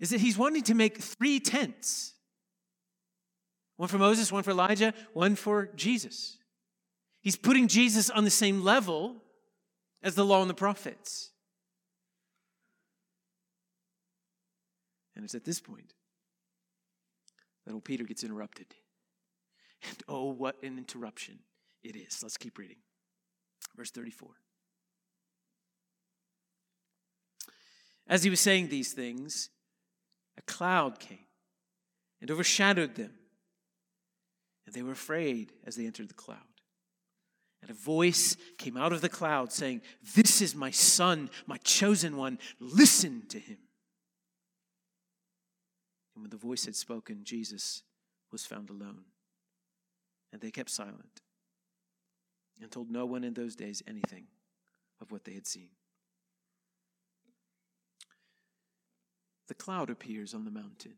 is 0.00 0.10
that 0.10 0.20
he's 0.20 0.36
wanting 0.36 0.64
to 0.64 0.74
make 0.74 0.98
three 0.98 1.38
tents 1.38 2.14
one 3.76 3.88
for 3.88 3.98
Moses, 3.98 4.30
one 4.30 4.42
for 4.42 4.50
Elijah, 4.50 4.92
one 5.12 5.34
for 5.34 5.70
Jesus. 5.74 6.36
He's 7.20 7.36
putting 7.36 7.68
Jesus 7.68 8.10
on 8.10 8.24
the 8.24 8.30
same 8.30 8.62
level 8.62 9.22
as 10.02 10.14
the 10.14 10.24
law 10.24 10.40
and 10.40 10.50
the 10.50 10.54
prophets. 10.54 11.30
And 15.16 15.24
it's 15.24 15.34
at 15.34 15.44
this 15.44 15.60
point 15.60 15.94
that 17.64 17.72
old 17.72 17.84
Peter 17.84 18.04
gets 18.04 18.22
interrupted. 18.22 18.66
And 19.88 20.02
oh, 20.08 20.30
what 20.30 20.62
an 20.62 20.78
interruption 20.78 21.38
it 21.82 21.96
is. 21.96 22.22
Let's 22.22 22.36
keep 22.36 22.58
reading. 22.58 22.76
Verse 23.76 23.90
34. 23.90 24.28
As 28.06 28.22
he 28.22 28.30
was 28.30 28.40
saying 28.40 28.68
these 28.68 28.92
things, 28.92 29.50
a 30.36 30.42
cloud 30.42 30.98
came 30.98 31.26
and 32.20 32.30
overshadowed 32.30 32.94
them. 32.94 33.12
And 34.66 34.74
they 34.74 34.82
were 34.82 34.92
afraid 34.92 35.52
as 35.66 35.76
they 35.76 35.86
entered 35.86 36.08
the 36.08 36.14
cloud. 36.14 36.38
And 37.62 37.70
a 37.70 37.74
voice 37.74 38.36
came 38.58 38.76
out 38.76 38.92
of 38.92 39.00
the 39.00 39.08
cloud 39.08 39.52
saying, 39.52 39.82
This 40.14 40.40
is 40.40 40.54
my 40.54 40.70
son, 40.70 41.30
my 41.46 41.58
chosen 41.58 42.16
one. 42.16 42.38
Listen 42.58 43.22
to 43.28 43.38
him. 43.38 43.58
And 46.14 46.22
when 46.22 46.30
the 46.30 46.36
voice 46.36 46.64
had 46.64 46.76
spoken, 46.76 47.20
Jesus 47.22 47.82
was 48.30 48.44
found 48.44 48.68
alone. 48.68 49.04
And 50.32 50.40
they 50.40 50.50
kept 50.50 50.70
silent 50.70 51.20
and 52.60 52.70
told 52.70 52.90
no 52.90 53.04
one 53.04 53.24
in 53.24 53.34
those 53.34 53.54
days 53.54 53.82
anything 53.86 54.24
of 55.00 55.10
what 55.12 55.24
they 55.24 55.34
had 55.34 55.46
seen. 55.46 55.68
The 59.48 59.54
cloud 59.54 59.90
appears 59.90 60.32
on 60.32 60.44
the 60.44 60.50
mountain. 60.50 60.94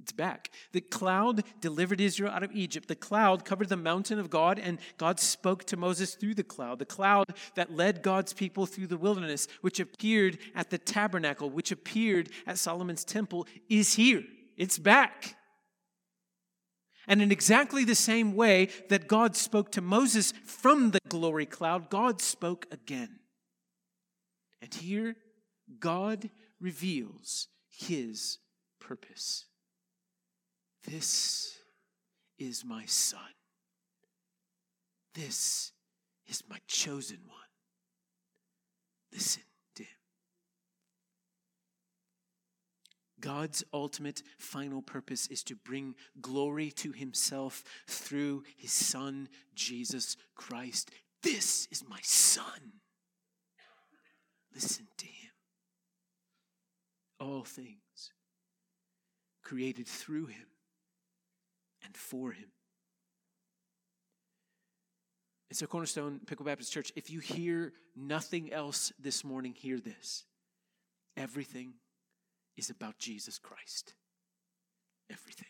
It's 0.00 0.12
back. 0.12 0.50
The 0.72 0.80
cloud 0.80 1.44
delivered 1.60 2.00
Israel 2.00 2.32
out 2.32 2.42
of 2.42 2.52
Egypt. 2.52 2.88
The 2.88 2.96
cloud 2.96 3.44
covered 3.44 3.68
the 3.68 3.76
mountain 3.76 4.18
of 4.18 4.28
God, 4.28 4.58
and 4.58 4.78
God 4.98 5.20
spoke 5.20 5.64
to 5.66 5.76
Moses 5.76 6.14
through 6.14 6.34
the 6.34 6.42
cloud. 6.42 6.80
The 6.80 6.84
cloud 6.84 7.34
that 7.54 7.74
led 7.74 8.02
God's 8.02 8.32
people 8.32 8.66
through 8.66 8.88
the 8.88 8.98
wilderness, 8.98 9.46
which 9.60 9.80
appeared 9.80 10.38
at 10.54 10.70
the 10.70 10.78
tabernacle, 10.78 11.48
which 11.48 11.70
appeared 11.70 12.28
at 12.46 12.58
Solomon's 12.58 13.04
temple, 13.04 13.46
is 13.68 13.94
here. 13.94 14.24
It's 14.56 14.78
back. 14.78 15.36
And 17.06 17.20
in 17.20 17.30
exactly 17.30 17.84
the 17.84 17.94
same 17.94 18.34
way 18.34 18.68
that 18.88 19.08
God 19.08 19.36
spoke 19.36 19.70
to 19.72 19.80
Moses 19.80 20.32
from 20.44 20.90
the 20.90 21.00
glory 21.08 21.46
cloud, 21.46 21.90
God 21.90 22.20
spoke 22.20 22.66
again. 22.70 23.20
And 24.62 24.72
here, 24.72 25.16
God 25.78 26.30
reveals 26.60 27.48
his 27.68 28.38
purpose. 28.80 29.46
This 30.84 31.58
is 32.38 32.64
my 32.64 32.84
son. 32.86 33.20
This 35.14 35.72
is 36.26 36.42
my 36.48 36.58
chosen 36.66 37.18
one. 37.26 37.38
Listen 39.12 39.42
to 39.76 39.82
him. 39.82 39.88
God's 43.24 43.64
ultimate 43.72 44.22
final 44.38 44.82
purpose 44.82 45.28
is 45.28 45.42
to 45.44 45.56
bring 45.56 45.94
glory 46.20 46.70
to 46.72 46.92
himself 46.92 47.64
through 47.86 48.42
his 48.54 48.70
son, 48.70 49.30
Jesus 49.54 50.18
Christ. 50.34 50.90
This 51.22 51.66
is 51.70 51.82
my 51.88 52.00
son. 52.02 52.74
Listen 54.54 54.86
to 54.98 55.06
him. 55.06 55.30
All 57.18 57.44
things 57.44 58.12
created 59.42 59.86
through 59.86 60.26
him 60.26 60.46
and 61.82 61.96
for 61.96 62.30
him. 62.30 62.50
And 65.48 65.56
so, 65.56 65.66
Cornerstone 65.66 66.20
Pickle 66.26 66.44
Baptist 66.44 66.72
Church, 66.72 66.92
if 66.94 67.08
you 67.08 67.20
hear 67.20 67.72
nothing 67.96 68.52
else 68.52 68.92
this 68.98 69.24
morning, 69.24 69.54
hear 69.54 69.80
this. 69.80 70.24
Everything 71.16 71.74
is 72.56 72.70
about 72.70 72.98
Jesus 72.98 73.38
Christ. 73.38 73.94
Everything. 75.10 75.48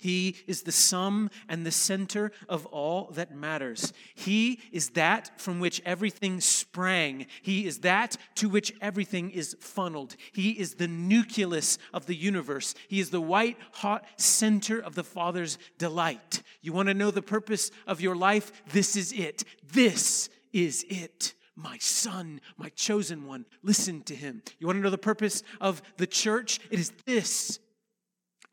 He 0.00 0.36
is 0.46 0.62
the 0.62 0.72
sum 0.72 1.28
and 1.46 1.64
the 1.64 1.70
center 1.70 2.32
of 2.48 2.64
all 2.66 3.10
that 3.12 3.36
matters. 3.36 3.92
He 4.14 4.60
is 4.72 4.90
that 4.90 5.38
from 5.38 5.60
which 5.60 5.82
everything 5.84 6.40
sprang. 6.40 7.26
He 7.42 7.66
is 7.66 7.80
that 7.80 8.16
to 8.36 8.48
which 8.48 8.72
everything 8.80 9.30
is 9.30 9.54
funneled. 9.60 10.16
He 10.32 10.52
is 10.52 10.76
the 10.76 10.88
nucleus 10.88 11.76
of 11.92 12.06
the 12.06 12.16
universe. 12.16 12.74
He 12.88 12.98
is 12.98 13.10
the 13.10 13.20
white 13.20 13.58
hot 13.72 14.06
center 14.16 14.80
of 14.80 14.94
the 14.94 15.04
Father's 15.04 15.58
delight. 15.76 16.42
You 16.62 16.72
want 16.72 16.88
to 16.88 16.94
know 16.94 17.10
the 17.10 17.20
purpose 17.20 17.70
of 17.86 18.00
your 18.00 18.16
life? 18.16 18.52
This 18.72 18.96
is 18.96 19.12
it. 19.12 19.44
This 19.70 20.30
is 20.50 20.82
it. 20.88 21.34
My 21.62 21.76
son, 21.78 22.40
my 22.56 22.70
chosen 22.70 23.26
one. 23.26 23.44
Listen 23.62 24.02
to 24.04 24.14
him. 24.14 24.42
You 24.58 24.66
want 24.66 24.78
to 24.78 24.82
know 24.82 24.90
the 24.90 24.98
purpose 24.98 25.42
of 25.60 25.82
the 25.98 26.06
church? 26.06 26.58
It 26.70 26.78
is 26.78 26.92
this 27.04 27.58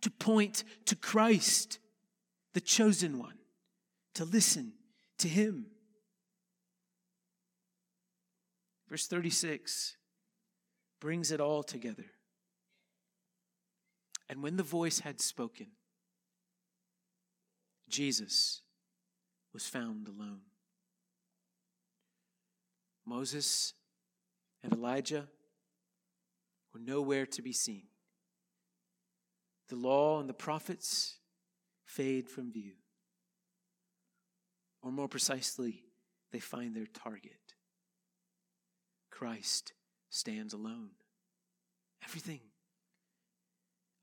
to 0.02 0.12
point 0.12 0.66
to 0.86 0.96
Christ, 0.96 1.80
the 2.54 2.60
chosen 2.60 3.18
one, 3.18 3.36
to 4.16 4.26
listen 4.26 4.74
to 5.20 5.30
him. 5.30 5.68
Verse 8.90 9.08
36 9.08 9.96
brings 11.00 11.32
it 11.32 11.40
all 11.40 11.64
together. 11.64 12.06
And 14.30 14.44
when 14.44 14.58
the 14.58 14.64
voice 14.64 15.00
had 15.00 15.22
spoken, 15.22 15.68
Jesus 17.88 18.62
was 19.54 19.66
found 19.66 20.10
alone. 20.10 20.42
Moses 23.08 23.74
and 24.64 24.74
Elijah 24.74 25.28
were 26.74 26.80
nowhere 26.80 27.26
to 27.26 27.42
be 27.42 27.54
seen 27.54 27.84
the 29.70 29.76
law 29.76 30.20
and 30.20 30.30
the 30.30 30.34
prophets 30.34 31.18
fade 31.86 32.30
from 32.30 32.52
view. 32.52 32.72
Or 34.82 34.92
more 34.92 35.10
precisely, 35.10 35.84
they 36.32 36.40
find 36.40 36.74
their 36.74 36.86
target. 36.86 37.56
Christ 39.12 39.74
stands 40.10 40.54
alone. 40.54 40.92
Everything 42.06 42.40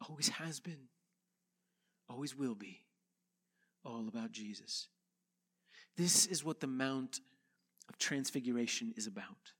always 0.07 0.29
has 0.29 0.61
been, 0.61 0.89
always 2.11 2.37
will 2.37 2.55
be, 2.55 2.85
all 3.85 4.07
about 4.09 4.33
Jesus. 4.33 4.89
This 5.97 6.27
is 6.27 6.45
what 6.45 6.61
the 6.61 6.67
Mount 6.67 7.21
of 7.89 7.99
Transfiguration 7.99 8.93
is 8.97 9.07
about. 9.07 9.53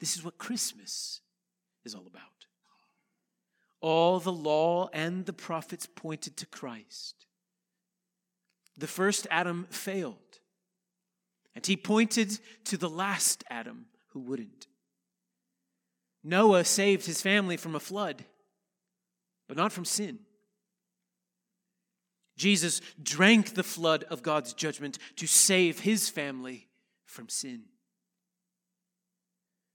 This 0.00 0.16
is 0.16 0.24
what 0.24 0.38
Christmas 0.38 1.20
is 1.84 1.94
all 1.94 2.06
about. 2.06 2.22
All 3.80 4.20
the 4.20 4.32
law 4.32 4.88
and 4.92 5.26
the 5.26 5.32
prophets 5.32 5.86
pointed 5.86 6.36
to 6.38 6.46
Christ. 6.46 7.26
The 8.76 8.86
first 8.86 9.26
Adam 9.30 9.66
failed, 9.70 10.40
and 11.54 11.64
he 11.66 11.76
pointed 11.76 12.38
to 12.64 12.76
the 12.76 12.88
last 12.88 13.44
Adam 13.50 13.86
who 14.08 14.20
wouldn't. 14.20 14.66
Noah 16.24 16.64
saved 16.64 17.06
his 17.06 17.20
family 17.20 17.56
from 17.56 17.74
a 17.74 17.80
flood, 17.80 18.24
but 19.48 19.56
not 19.56 19.72
from 19.72 19.84
sin. 19.84 20.20
Jesus 22.36 22.80
drank 23.02 23.54
the 23.54 23.62
flood 23.62 24.04
of 24.04 24.22
God's 24.22 24.52
judgment 24.52 24.98
to 25.16 25.26
save 25.26 25.80
his 25.80 26.08
family 26.08 26.68
from 27.12 27.28
sin. 27.28 27.64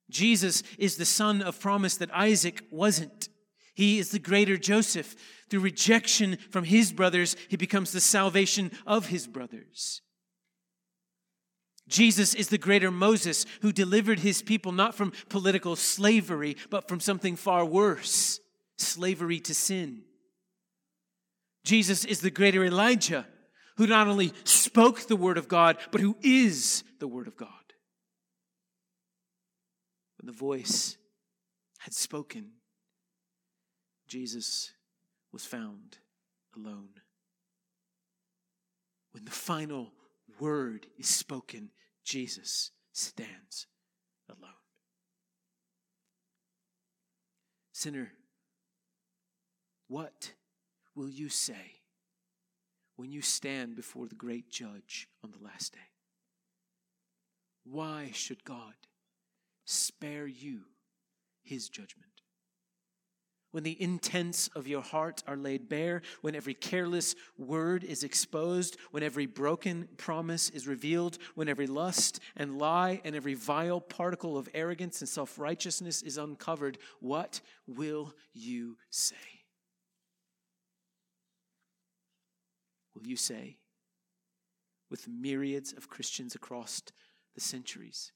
Jesus 0.09 0.63
is 0.77 0.97
the 0.97 1.05
son 1.05 1.41
of 1.41 1.59
promise 1.59 1.97
that 1.97 2.13
Isaac 2.13 2.63
wasn't. 2.71 3.29
He 3.75 3.99
is 3.99 4.09
the 4.09 4.19
greater 4.19 4.57
Joseph. 4.57 5.15
Through 5.49 5.61
rejection 5.61 6.37
from 6.49 6.65
his 6.65 6.91
brothers, 6.91 7.35
he 7.47 7.55
becomes 7.55 7.91
the 7.91 8.01
salvation 8.01 8.71
of 8.85 9.07
his 9.07 9.27
brothers. 9.27 10.01
Jesus 11.87 12.33
is 12.33 12.49
the 12.49 12.57
greater 12.57 12.91
Moses 12.91 13.45
who 13.61 13.71
delivered 13.71 14.19
his 14.19 14.41
people 14.41 14.73
not 14.73 14.93
from 14.93 15.13
political 15.29 15.75
slavery, 15.75 16.57
but 16.69 16.89
from 16.89 16.99
something 16.99 17.37
far 17.37 17.63
worse 17.63 18.39
slavery 18.77 19.39
to 19.41 19.53
sin. 19.53 20.01
Jesus 21.63 22.03
is 22.03 22.19
the 22.21 22.31
greater 22.31 22.63
Elijah 22.63 23.25
who 23.77 23.87
not 23.87 24.07
only 24.07 24.33
spoke 24.43 25.01
the 25.01 25.15
word 25.15 25.37
of 25.37 25.47
God, 25.47 25.77
but 25.91 26.01
who 26.01 26.17
is 26.21 26.83
the 26.99 27.07
word 27.07 27.27
of 27.27 27.37
God. 27.37 27.49
When 30.17 30.25
the 30.25 30.37
voice 30.37 30.97
had 31.79 31.93
spoken, 31.93 32.53
Jesus 34.07 34.73
was 35.31 35.45
found 35.45 35.99
alone. 36.55 36.89
When 39.11 39.25
the 39.25 39.31
final 39.31 39.91
word 40.39 40.87
is 40.97 41.07
spoken, 41.07 41.69
Jesus 42.03 42.71
stands 42.93 43.67
alone. 44.27 44.51
Sinner, 47.73 48.11
what 49.87 50.33
will 50.95 51.09
you 51.09 51.29
say 51.29 51.76
when 52.97 53.11
you 53.11 53.21
stand 53.21 53.75
before 53.75 54.07
the 54.07 54.15
great 54.15 54.49
judge 54.49 55.07
on 55.23 55.31
the 55.31 55.43
last 55.43 55.73
day? 55.73 55.79
Why 57.63 58.11
should 58.13 58.43
God 58.43 58.73
spare 59.65 60.27
you 60.27 60.61
his 61.43 61.69
judgment? 61.69 62.07
when 63.57 63.63
the 63.63 63.81
intents 63.81 64.49
of 64.49 64.67
your 64.67 64.83
heart 64.83 65.23
are 65.25 65.35
laid 65.35 65.67
bare, 65.67 66.03
when 66.21 66.35
every 66.35 66.53
careless 66.53 67.15
word 67.39 67.83
is 67.83 68.03
exposed, 68.03 68.77
when 68.91 69.01
every 69.01 69.25
broken 69.25 69.87
promise 69.97 70.51
is 70.51 70.67
revealed, 70.67 71.17
when 71.33 71.49
every 71.49 71.65
lust 71.65 72.19
and 72.35 72.59
lie 72.59 73.01
and 73.03 73.15
every 73.15 73.33
vile 73.33 73.81
particle 73.81 74.37
of 74.37 74.47
arrogance 74.53 75.01
and 75.01 75.09
self 75.09 75.39
righteousness 75.39 76.03
is 76.03 76.19
uncovered, 76.19 76.77
what 76.99 77.41
will 77.65 78.13
you 78.31 78.77
say? 78.91 79.15
Will 82.97 83.07
you 83.07 83.15
say, 83.15 83.57
with 84.89 85.07
myriads 85.07 85.71
of 85.73 85.87
Christians 85.87 86.33
across 86.33 86.81
the 87.35 87.41
centuries, 87.41 88.11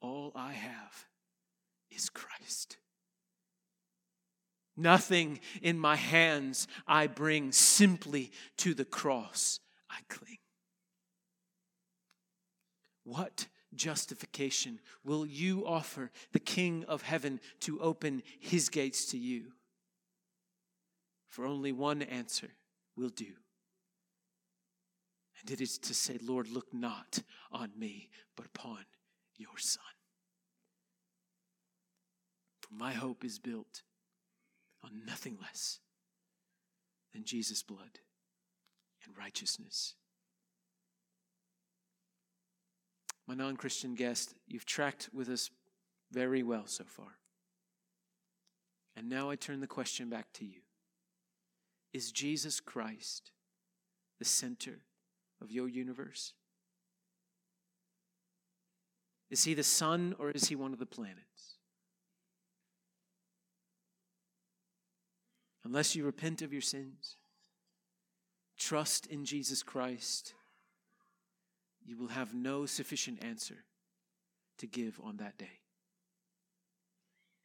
all 0.00 0.32
I 0.34 0.52
have 0.52 1.06
is 1.90 2.10
Christ? 2.10 2.76
Nothing 4.76 5.40
in 5.62 5.78
my 5.78 5.96
hands 5.96 6.68
I 6.86 7.06
bring, 7.06 7.50
simply 7.50 8.30
to 8.58 8.74
the 8.74 8.84
cross 8.84 9.58
I 9.90 10.00
cling. 10.08 10.38
What 13.04 13.46
justification 13.74 14.80
will 15.02 15.24
you 15.24 15.66
offer 15.66 16.10
the 16.32 16.38
King 16.38 16.84
of 16.88 17.02
heaven 17.02 17.40
to 17.60 17.80
open 17.80 18.22
his 18.38 18.68
gates 18.68 19.06
to 19.06 19.18
you? 19.18 19.52
For 21.26 21.46
only 21.46 21.72
one 21.72 22.02
answer 22.02 22.50
will 22.96 23.10
do. 23.10 23.32
And 25.40 25.50
it 25.50 25.60
is 25.60 25.78
to 25.78 25.94
say, 25.94 26.18
Lord, 26.22 26.48
look 26.50 26.72
not 26.72 27.20
on 27.52 27.70
me, 27.76 28.10
but 28.36 28.46
upon 28.46 28.84
your 29.36 29.56
Son. 29.58 29.82
For 32.60 32.74
my 32.74 32.92
hope 32.92 33.24
is 33.24 33.38
built 33.38 33.82
on 34.84 35.04
nothing 35.06 35.38
less 35.40 35.80
than 37.12 37.24
Jesus' 37.24 37.62
blood 37.62 38.00
and 39.04 39.16
righteousness. 39.16 39.94
My 43.26 43.34
non 43.34 43.56
Christian 43.56 43.94
guest, 43.94 44.34
you've 44.46 44.66
tracked 44.66 45.10
with 45.12 45.28
us 45.28 45.50
very 46.10 46.42
well 46.42 46.66
so 46.66 46.84
far. 46.84 47.18
And 48.96 49.08
now 49.08 49.30
I 49.30 49.36
turn 49.36 49.60
the 49.60 49.66
question 49.66 50.08
back 50.08 50.32
to 50.34 50.44
you 50.44 50.60
Is 51.92 52.10
Jesus 52.10 52.58
Christ 52.58 53.30
the 54.18 54.24
center 54.24 54.80
of 55.40 55.50
your 55.50 55.68
universe? 55.68 56.32
Is 59.30 59.44
he 59.44 59.54
the 59.54 59.62
sun 59.62 60.14
or 60.18 60.30
is 60.30 60.48
he 60.48 60.56
one 60.56 60.72
of 60.72 60.78
the 60.78 60.86
planets? 60.86 61.28
unless 65.68 65.94
you 65.94 66.02
repent 66.02 66.40
of 66.40 66.50
your 66.50 66.62
sins, 66.62 67.16
trust 68.56 69.06
in 69.06 69.26
Jesus 69.26 69.62
Christ, 69.62 70.32
you 71.84 71.98
will 71.98 72.08
have 72.08 72.32
no 72.32 72.64
sufficient 72.64 73.22
answer 73.22 73.64
to 74.56 74.66
give 74.66 74.98
on 75.04 75.18
that 75.18 75.36
day. 75.36 75.60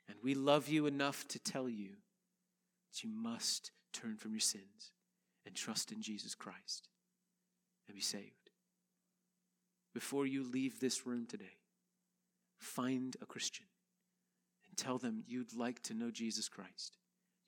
And 0.07 0.17
we 0.23 0.35
love 0.35 0.69
you 0.69 0.85
enough 0.85 1.27
to 1.29 1.39
tell 1.39 1.67
you 1.67 1.89
that 2.89 3.03
you 3.03 3.09
must 3.09 3.71
turn 3.91 4.15
from 4.15 4.31
your 4.31 4.39
sins 4.39 4.91
and 5.45 5.53
trust 5.53 5.91
in 5.91 6.01
Jesus 6.01 6.33
Christ 6.33 6.87
and 7.87 7.95
be 7.95 8.01
saved. 8.01 8.49
Before 9.93 10.25
you 10.25 10.43
leave 10.43 10.79
this 10.79 11.05
room 11.05 11.25
today, 11.25 11.57
find 12.57 13.15
a 13.21 13.25
Christian 13.25 13.65
and 14.67 14.77
tell 14.77 14.97
them 14.97 15.23
you'd 15.27 15.55
like 15.55 15.81
to 15.83 15.93
know 15.93 16.09
Jesus 16.09 16.49
Christ 16.49 16.97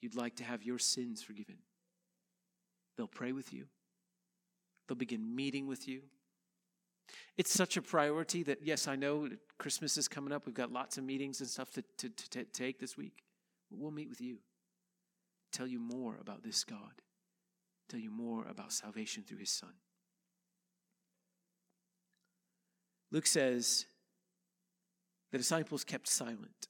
you'd 0.00 0.14
like 0.14 0.36
to 0.36 0.44
have 0.44 0.62
your 0.62 0.78
sins 0.78 1.22
forgiven. 1.22 1.56
They'll 2.96 3.06
pray 3.06 3.32
with 3.32 3.52
you, 3.52 3.66
they'll 4.86 4.96
begin 4.96 5.34
meeting 5.34 5.66
with 5.66 5.88
you. 5.88 6.02
It's 7.36 7.52
such 7.52 7.76
a 7.76 7.82
priority 7.82 8.42
that, 8.44 8.58
yes, 8.64 8.88
I 8.88 8.96
know 8.96 9.28
Christmas 9.58 9.96
is 9.96 10.08
coming 10.08 10.32
up. 10.32 10.44
We've 10.46 10.54
got 10.54 10.72
lots 10.72 10.98
of 10.98 11.04
meetings 11.04 11.40
and 11.40 11.48
stuff 11.48 11.70
to, 11.72 11.84
to, 11.98 12.08
to 12.08 12.44
take 12.44 12.80
this 12.80 12.96
week. 12.96 13.22
But 13.70 13.78
we'll 13.78 13.92
meet 13.92 14.08
with 14.08 14.20
you, 14.20 14.38
tell 15.52 15.68
you 15.68 15.78
more 15.78 16.16
about 16.20 16.42
this 16.42 16.64
God, 16.64 17.02
tell 17.88 18.00
you 18.00 18.10
more 18.10 18.44
about 18.48 18.72
salvation 18.72 19.22
through 19.22 19.38
his 19.38 19.50
Son. 19.50 19.72
Luke 23.10 23.26
says 23.26 23.86
the 25.32 25.38
disciples 25.38 25.84
kept 25.84 26.08
silent. 26.08 26.68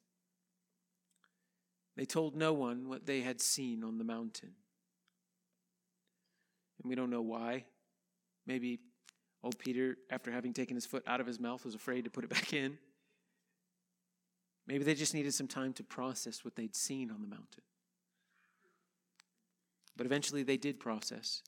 They 1.96 2.04
told 2.04 2.36
no 2.36 2.52
one 2.52 2.88
what 2.88 3.06
they 3.06 3.22
had 3.22 3.40
seen 3.40 3.82
on 3.82 3.98
the 3.98 4.04
mountain. 4.04 4.52
And 6.82 6.90
we 6.90 6.94
don't 6.94 7.10
know 7.10 7.22
why. 7.22 7.64
Maybe 8.46 8.80
old 9.42 9.58
Peter, 9.58 9.96
after 10.10 10.30
having 10.30 10.52
taken 10.52 10.76
his 10.76 10.84
foot 10.84 11.02
out 11.06 11.20
of 11.20 11.26
his 11.26 11.40
mouth, 11.40 11.64
was 11.64 11.74
afraid 11.74 12.04
to 12.04 12.10
put 12.10 12.24
it 12.24 12.30
back 12.30 12.52
in. 12.52 12.78
Maybe 14.66 14.84
they 14.84 14.94
just 14.94 15.14
needed 15.14 15.32
some 15.32 15.46
time 15.46 15.72
to 15.74 15.84
process 15.84 16.44
what 16.44 16.56
they'd 16.56 16.76
seen 16.76 17.10
on 17.10 17.22
the 17.22 17.28
mountain. 17.28 17.62
But 19.96 20.06
eventually 20.06 20.42
they 20.42 20.56
did 20.56 20.78
process 20.78 21.42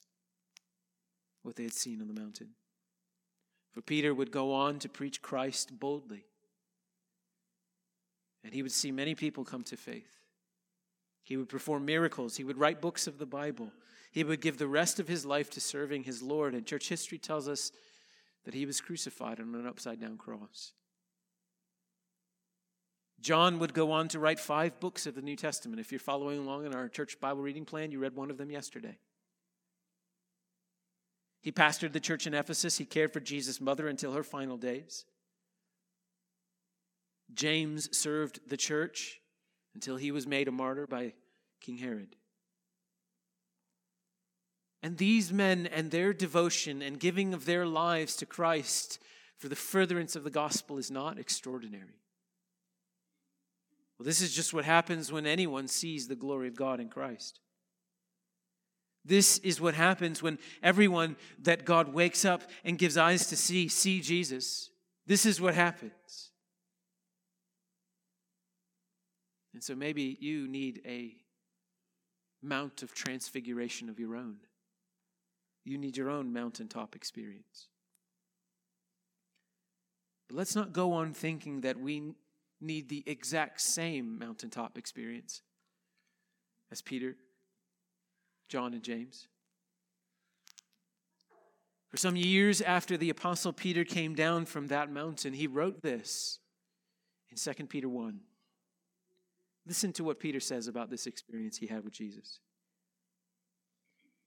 what 1.43 1.57
they 1.57 1.64
had 1.64 1.74
seen 1.74 2.01
on 2.01 2.09
the 2.09 2.18
mountain. 2.18 2.51
For 3.73 3.83
Peter 3.83 4.14
would 4.14 4.31
go 4.31 4.53
on 4.53 4.79
to 4.81 4.89
preach 4.89 5.23
Christ 5.23 5.79
boldly, 5.79 6.25
and 8.43 8.53
he 8.53 8.62
would 8.62 8.73
see 8.73 8.91
many 8.91 9.14
people 9.14 9.45
come 9.45 9.62
to 9.64 9.77
faith. 9.77 10.19
He 11.23 11.37
would 11.37 11.51
perform 11.51 11.85
miracles. 11.85 12.37
He 12.37 12.45
would 12.45 12.57
write 12.57 12.81
books 12.81 13.07
of 13.07 13.19
the 13.19 13.27
Bible. 13.27 13.71
He 14.12 14.25
would 14.25 14.41
give 14.41 14.57
the 14.57 14.66
rest 14.66 14.99
of 14.99 15.09
his 15.09 15.27
life 15.27 15.51
to 15.51 15.61
serving 15.61 16.05
his 16.05 16.23
Lord. 16.23 16.55
And 16.55 16.64
church 16.66 16.89
history 16.89 17.19
tells 17.19 17.47
us 17.49 17.71
that 18.47 18.55
he 18.55 18.64
was 18.64 18.81
crucified 18.81 19.39
on 19.39 19.55
an 19.55 19.66
upside 19.66 20.01
down 20.01 20.16
cross. 20.16 20.73
John 23.21 23.59
would 23.59 23.75
go 23.75 23.93
on 23.93 24.09
to 24.09 24.19
write 24.19 24.41
five 24.41 24.81
books 24.81 25.07
of 25.07 25.14
the 25.14 25.21
New 25.21 25.37
Testament. 25.37 25.81
If 25.81 25.93
you're 25.93 25.99
following 25.99 26.39
along 26.39 26.64
in 26.64 26.75
our 26.75 26.89
church 26.89 27.21
Bible 27.21 27.43
reading 27.43 27.66
plan, 27.66 27.91
you 27.91 27.99
read 27.99 28.16
one 28.16 28.31
of 28.31 28.39
them 28.39 28.51
yesterday. 28.51 28.97
He 31.41 31.53
pastored 31.53 31.93
the 31.93 32.01
church 32.01 32.26
in 32.26 32.34
Ephesus. 32.34 32.78
He 32.78 32.84
cared 32.84 33.12
for 33.12 33.20
Jesus' 33.20 33.61
mother 33.61 33.89
until 33.89 34.12
her 34.12 34.22
final 34.22 34.57
days. 34.57 35.05
James 37.32 37.97
served 37.97 38.41
the 38.49 38.57
church 38.57 39.20
until 39.74 39.97
he 39.97 40.11
was 40.11 40.26
made 40.26 40.49
a 40.49 40.53
martyr 40.53 40.86
by 40.86 41.12
King 41.61 41.78
Herod. 41.78 42.16
And 44.82 44.97
these 44.97 45.32
men 45.32 45.66
and 45.66 45.91
their 45.91 46.12
devotion 46.12 46.82
and 46.82 47.01
giving 47.01 47.34
of 47.34 47.45
their 47.45 47.66
lives 47.66 48.16
to 48.16 48.26
Christ 48.26 48.99
for 49.36 49.49
the 49.49 49.57
furtherance 49.57 50.16
of 50.16 50.24
the 50.24 50.30
gospel 50.30 50.78
is 50.78 50.91
not 50.91 51.18
extraordinary. 51.18 52.01
Well, 53.99 54.07
this 54.07 54.20
is 54.20 54.34
just 54.34 54.55
what 54.55 54.64
happens 54.64 55.11
when 55.11 55.26
anyone 55.26 55.66
sees 55.66 56.07
the 56.07 56.14
glory 56.14 56.49
of 56.49 56.57
God 56.57 56.78
in 56.78 56.89
Christ. 56.89 57.41
This 59.09 59.39
is 59.39 59.59
what 59.59 59.75
happens 59.75 60.23
when 60.23 60.39
everyone 60.63 61.17
that 61.43 61.65
God 61.65 61.95
wakes 61.95 62.27
up 62.27 62.43
and 62.63 62.79
gives 62.79 62.99
eyes 62.99 63.27
to 63.29 63.37
see 63.37 63.67
see 63.69 64.01
Jesus. 64.01 64.69
This 65.07 65.25
is 65.25 65.41
what 65.41 65.55
happens. 65.55 66.31
And 69.55 69.63
so 69.63 69.75
maybe 69.75 70.19
you 70.21 70.47
need 70.47 70.83
a 70.87 71.17
mount 72.43 72.83
of 72.83 72.95
transfiguration 72.95 73.89
of 73.89 73.99
your 73.99 74.15
own. 74.15 74.37
You 75.65 75.79
need 75.79 75.97
your 75.97 76.11
own 76.11 76.33
mountaintop 76.33 76.95
experience. 76.95 77.69
But 80.29 80.37
let's 80.37 80.55
not 80.55 80.75
go 80.75 80.93
on 80.93 81.15
thinking 81.15 81.63
that 81.63 81.81
we 81.81 82.13
need 82.61 82.91
the 82.91 83.03
exact 83.07 83.63
same 83.63 84.19
mountaintop 84.19 84.77
experience 84.77 85.41
as 86.71 86.83
Peter, 86.83 87.17
John, 88.49 88.75
and 88.75 88.83
James. 88.83 89.29
For 91.91 91.97
some 91.97 92.17
years 92.17 92.61
after 92.61 92.97
the 92.97 93.11
Apostle 93.11 93.53
Peter 93.53 93.85
came 93.85 94.15
down 94.15 94.45
from 94.45 94.67
that 94.67 94.91
mountain, 94.91 95.33
he 95.33 95.47
wrote 95.47 95.83
this 95.83 96.39
in 97.31 97.55
2 97.55 97.67
Peter 97.67 97.89
1. 97.89 98.21
Listen 99.67 99.93
to 99.95 100.05
what 100.05 100.21
Peter 100.21 100.41
says 100.41 100.67
about 100.67 100.91
this 100.91 101.07
experience 101.07 101.59
he 101.59 101.67
had 101.67 101.85
with 101.85 101.93
Jesus. 101.93 102.41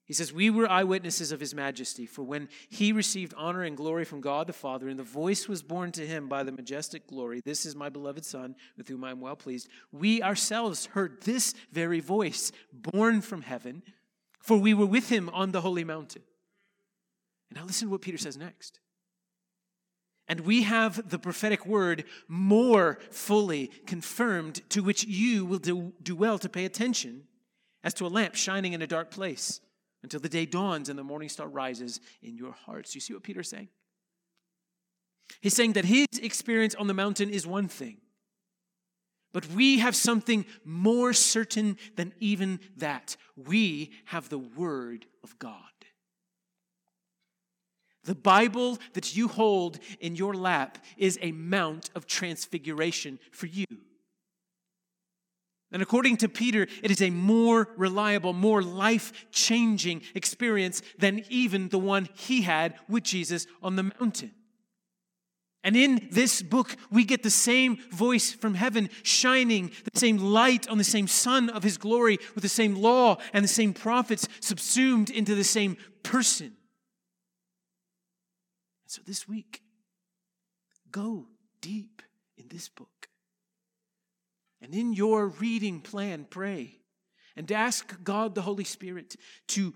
He 0.04 0.14
says, 0.14 0.32
We 0.32 0.50
were 0.50 0.68
eyewitnesses 0.68 1.32
of 1.32 1.40
his 1.40 1.54
majesty, 1.54 2.06
for 2.06 2.22
when 2.22 2.48
he 2.68 2.92
received 2.92 3.34
honor 3.36 3.62
and 3.62 3.76
glory 3.76 4.04
from 4.04 4.20
God 4.20 4.46
the 4.46 4.52
Father, 4.52 4.88
and 4.88 4.98
the 4.98 5.04
voice 5.04 5.48
was 5.48 5.62
borne 5.62 5.92
to 5.92 6.06
him 6.06 6.28
by 6.28 6.42
the 6.42 6.52
majestic 6.52 7.06
glory, 7.06 7.40
This 7.44 7.64
is 7.64 7.76
my 7.76 7.88
beloved 7.88 8.24
Son, 8.24 8.56
with 8.76 8.88
whom 8.88 9.04
I 9.04 9.10
am 9.10 9.20
well 9.20 9.36
pleased, 9.36 9.68
we 9.92 10.22
ourselves 10.22 10.86
heard 10.86 11.22
this 11.22 11.54
very 11.70 12.00
voice 12.00 12.52
borne 12.72 13.20
from 13.20 13.42
heaven, 13.42 13.82
for 14.42 14.58
we 14.58 14.74
were 14.74 14.86
with 14.86 15.08
him 15.08 15.30
on 15.30 15.52
the 15.52 15.60
holy 15.60 15.84
mountain. 15.84 16.22
Now 17.54 17.64
listen 17.64 17.88
to 17.88 17.92
what 17.92 18.02
Peter 18.02 18.18
says 18.18 18.36
next. 18.36 18.80
And 20.28 20.40
we 20.40 20.62
have 20.62 21.10
the 21.10 21.18
prophetic 21.18 21.66
word 21.66 22.04
more 22.28 22.98
fully 23.10 23.70
confirmed, 23.86 24.68
to 24.70 24.82
which 24.82 25.04
you 25.04 25.44
will 25.44 25.58
do, 25.58 25.92
do 26.02 26.16
well 26.16 26.38
to 26.38 26.48
pay 26.48 26.64
attention, 26.64 27.24
as 27.84 27.94
to 27.94 28.06
a 28.06 28.08
lamp 28.08 28.34
shining 28.34 28.72
in 28.72 28.82
a 28.82 28.86
dark 28.86 29.10
place 29.10 29.60
until 30.02 30.20
the 30.20 30.28
day 30.28 30.46
dawns 30.46 30.88
and 30.88 30.98
the 30.98 31.04
morning 31.04 31.28
star 31.28 31.48
rises 31.48 32.00
in 32.22 32.36
your 32.36 32.52
hearts. 32.52 32.94
You 32.94 33.00
see 33.00 33.12
what 33.12 33.22
Peter's 33.22 33.50
saying? 33.50 33.68
He's 35.40 35.54
saying 35.54 35.74
that 35.74 35.84
his 35.84 36.06
experience 36.20 36.74
on 36.74 36.86
the 36.86 36.94
mountain 36.94 37.30
is 37.30 37.46
one 37.46 37.68
thing, 37.68 37.98
but 39.32 39.46
we 39.48 39.78
have 39.78 39.96
something 39.96 40.44
more 40.64 41.12
certain 41.12 41.76
than 41.96 42.12
even 42.20 42.60
that. 42.76 43.16
We 43.36 43.92
have 44.06 44.28
the 44.28 44.38
Word 44.38 45.06
of 45.24 45.38
God. 45.38 45.56
The 48.04 48.14
Bible 48.14 48.78
that 48.94 49.16
you 49.16 49.28
hold 49.28 49.78
in 50.00 50.16
your 50.16 50.34
lap 50.34 50.78
is 50.96 51.18
a 51.22 51.32
mount 51.32 51.90
of 51.94 52.06
transfiguration 52.06 53.18
for 53.30 53.46
you. 53.46 53.66
And 55.70 55.80
according 55.80 56.18
to 56.18 56.28
Peter, 56.28 56.66
it 56.82 56.90
is 56.90 57.00
a 57.00 57.08
more 57.08 57.68
reliable, 57.76 58.34
more 58.34 58.62
life 58.62 59.30
changing 59.30 60.02
experience 60.14 60.82
than 60.98 61.24
even 61.30 61.68
the 61.68 61.78
one 61.78 62.08
he 62.14 62.42
had 62.42 62.74
with 62.88 63.04
Jesus 63.04 63.46
on 63.62 63.76
the 63.76 63.84
mountain. 63.98 64.32
And 65.64 65.76
in 65.76 66.08
this 66.10 66.42
book, 66.42 66.76
we 66.90 67.04
get 67.04 67.22
the 67.22 67.30
same 67.30 67.76
voice 67.90 68.32
from 68.32 68.54
heaven 68.54 68.90
shining, 69.04 69.70
the 69.92 69.98
same 69.98 70.18
light 70.18 70.68
on 70.68 70.78
the 70.78 70.84
same 70.84 71.06
sun 71.06 71.50
of 71.50 71.62
his 71.62 71.78
glory, 71.78 72.18
with 72.34 72.42
the 72.42 72.48
same 72.48 72.74
law 72.74 73.18
and 73.32 73.44
the 73.44 73.48
same 73.48 73.72
prophets 73.72 74.26
subsumed 74.40 75.08
into 75.08 75.34
the 75.34 75.44
same 75.44 75.76
person. 76.02 76.46
And 76.46 76.54
so 78.86 79.02
this 79.06 79.28
week, 79.28 79.62
go 80.90 81.28
deep 81.60 82.02
in 82.36 82.48
this 82.48 82.68
book. 82.68 83.08
And 84.60 84.74
in 84.74 84.92
your 84.92 85.28
reading 85.28 85.80
plan, 85.80 86.26
pray 86.28 86.78
and 87.36 87.50
ask 87.50 88.02
God 88.02 88.34
the 88.34 88.42
Holy 88.42 88.64
Spirit 88.64 89.16
to 89.48 89.74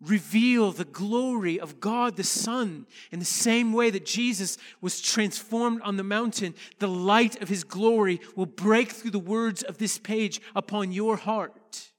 reveal 0.00 0.72
the 0.72 0.84
glory 0.84 1.60
of 1.60 1.80
God 1.80 2.16
the 2.16 2.24
Son 2.24 2.86
in 3.10 3.18
the 3.18 3.24
same 3.24 3.72
way 3.72 3.90
that 3.90 4.06
Jesus 4.06 4.56
was 4.80 5.00
transformed 5.00 5.82
on 5.82 5.96
the 5.96 6.04
mountain. 6.04 6.54
The 6.78 6.88
light 6.88 7.40
of 7.42 7.48
his 7.48 7.64
glory 7.64 8.20
will 8.34 8.46
break 8.46 8.90
through 8.90 9.10
the 9.10 9.18
words 9.18 9.62
of 9.62 9.78
this 9.78 9.98
page 9.98 10.40
upon 10.54 10.92
your 10.92 11.16
heart 11.16 11.90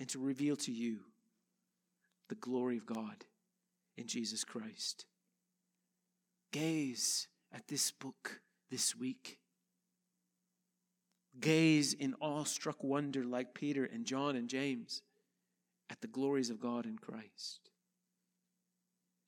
and 0.00 0.08
to 0.08 0.18
reveal 0.18 0.56
to 0.56 0.72
you 0.72 1.00
the 2.28 2.34
glory 2.34 2.76
of 2.76 2.86
God 2.86 3.24
in 3.96 4.06
Jesus 4.06 4.44
Christ. 4.44 5.06
Gaze 6.52 7.28
at 7.54 7.68
this 7.68 7.90
book 7.90 8.40
this 8.70 8.96
week 8.96 9.38
gaze 11.40 11.92
in 11.92 12.14
awestruck 12.20 12.82
wonder, 12.82 13.24
like 13.24 13.54
Peter 13.54 13.84
and 13.84 14.04
John 14.04 14.36
and 14.36 14.48
James, 14.48 15.02
at 15.92 16.00
the 16.00 16.08
glories 16.08 16.48
of 16.48 16.58
God 16.58 16.86
in 16.86 16.96
Christ. 16.96 17.70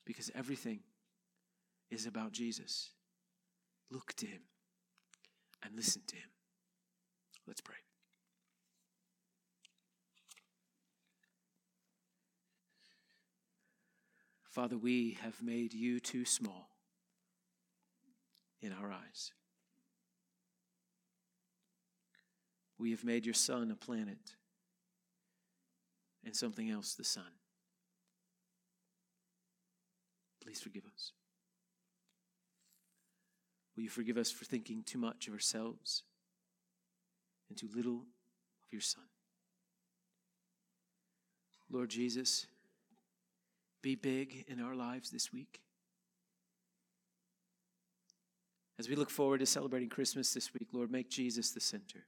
Because 0.07 0.31
everything 0.35 0.81
is 1.91 2.07
about 2.07 2.33
Jesus. 2.33 2.91
Look 3.91 4.15
to 4.15 4.27
him 4.27 4.41
and 5.63 5.77
listen 5.77 6.01
to 6.07 6.17
him. 6.17 6.31
Let's 7.47 7.61
pray. 7.61 7.77
Father, 14.51 14.79
we 14.79 15.19
have 15.21 15.43
made 15.43 15.75
you 15.75 16.01
too 16.01 16.25
small 16.25 16.71
in 18.63 18.73
our 18.73 18.91
eyes. 18.91 19.33
We 22.79 22.93
have 22.93 23.05
made 23.05 23.27
your 23.27 23.35
sun 23.35 23.71
a 23.71 23.75
planet 23.75 24.37
and 26.25 26.35
something 26.35 26.71
else 26.71 26.95
the 26.95 27.05
Son. 27.05 27.25
Please 30.43 30.61
forgive 30.61 30.85
us. 30.87 31.13
Will 33.77 33.85
you 33.85 33.91
forgive 33.91 34.17
us 34.17 34.31
for 34.31 34.45
thinking 34.45 34.83
too 34.85 34.99
much 34.99 35.27
of 35.27 35.33
ourselves 35.33 36.03
and 37.49 37.59
too 37.59 37.69
little 37.75 38.07
of 38.65 38.73
your 38.73 38.81
Son? 38.81 39.05
Lord 41.71 41.91
Jesus, 41.91 42.47
be 43.83 43.95
big 43.95 44.45
in 44.49 44.61
our 44.61 44.75
lives 44.75 45.11
this 45.11 45.33
week. 45.33 45.61
As 48.79 48.89
we 48.89 48.97
look 48.97 49.11
forward 49.11 49.41
to 49.41 49.47
celebrating 49.47 49.89
Christmas 49.89 50.33
this 50.33 50.53
week, 50.53 50.69
Lord, 50.73 50.91
make 50.91 51.09
Jesus 51.09 51.51
the 51.51 51.61
center 51.61 52.07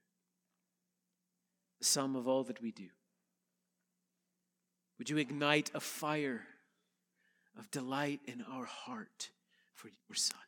the 1.78 1.84
sum 1.84 2.16
of 2.16 2.26
all 2.26 2.42
that 2.44 2.62
we 2.62 2.70
do. 2.70 2.88
Would 4.98 5.10
you 5.10 5.18
ignite 5.18 5.70
a 5.74 5.80
fire 5.80 6.42
of 7.58 7.70
delight 7.70 8.20
in 8.26 8.44
our 8.50 8.64
heart 8.64 9.30
for 9.74 9.88
your 9.88 10.14
Son? 10.14 10.38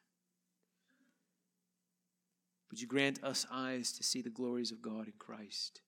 Would 2.71 2.81
you 2.81 2.87
grant 2.87 3.23
us 3.25 3.47
eyes 3.51 3.93
to 3.93 4.03
see 4.03 4.21
the 4.21 4.31
glories 4.31 4.73
of 4.73 4.83
God 4.83 5.07
in 5.07 5.15
Christ? 5.19 5.81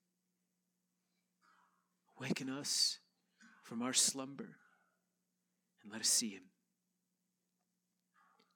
Awaken 2.18 2.50
us 2.50 2.98
from 3.64 3.82
our 3.82 3.92
slumber 3.92 4.56
and 5.82 5.92
let 5.92 6.00
us 6.00 6.08
see 6.08 6.30
Him. 6.30 6.42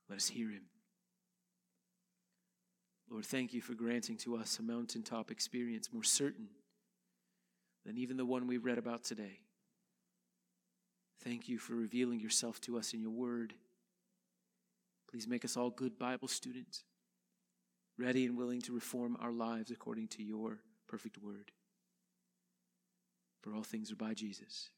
Let 0.08 0.16
us 0.16 0.28
hear 0.28 0.50
Him. 0.50 0.64
Lord, 3.10 3.26
thank 3.26 3.52
you 3.52 3.60
for 3.60 3.74
granting 3.74 4.16
to 4.18 4.36
us 4.36 4.58
a 4.58 4.62
mountaintop 4.62 5.30
experience 5.30 5.90
more 5.92 6.02
certain 6.02 6.48
than 7.84 7.98
even 7.98 8.16
the 8.16 8.24
one 8.24 8.46
we 8.46 8.56
read 8.56 8.78
about 8.78 9.04
today. 9.04 9.43
Thank 11.22 11.48
you 11.48 11.58
for 11.58 11.74
revealing 11.74 12.20
yourself 12.20 12.60
to 12.62 12.76
us 12.76 12.92
in 12.92 13.00
your 13.00 13.10
word. 13.10 13.54
Please 15.10 15.26
make 15.26 15.44
us 15.44 15.56
all 15.56 15.70
good 15.70 15.98
Bible 15.98 16.28
students, 16.28 16.84
ready 17.98 18.26
and 18.26 18.36
willing 18.36 18.60
to 18.62 18.72
reform 18.72 19.16
our 19.20 19.32
lives 19.32 19.70
according 19.70 20.08
to 20.08 20.22
your 20.22 20.58
perfect 20.88 21.18
word. 21.18 21.52
For 23.42 23.54
all 23.54 23.62
things 23.62 23.92
are 23.92 23.96
by 23.96 24.14
Jesus 24.14 24.70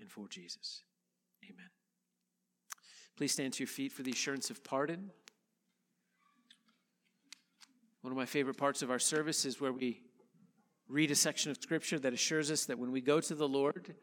and 0.00 0.10
for 0.10 0.28
Jesus. 0.28 0.82
Amen. 1.44 1.70
Please 3.16 3.32
stand 3.32 3.52
to 3.54 3.60
your 3.60 3.68
feet 3.68 3.92
for 3.92 4.02
the 4.02 4.12
assurance 4.12 4.48
of 4.48 4.64
pardon. 4.64 5.10
One 8.00 8.12
of 8.12 8.16
my 8.16 8.24
favorite 8.24 8.56
parts 8.56 8.80
of 8.80 8.90
our 8.90 8.98
service 8.98 9.44
is 9.44 9.60
where 9.60 9.72
we 9.72 10.00
read 10.88 11.10
a 11.10 11.14
section 11.14 11.50
of 11.50 11.58
scripture 11.60 11.98
that 11.98 12.14
assures 12.14 12.50
us 12.50 12.64
that 12.64 12.78
when 12.78 12.90
we 12.90 13.00
go 13.00 13.20
to 13.20 13.34
the 13.34 13.46
Lord 13.46 13.94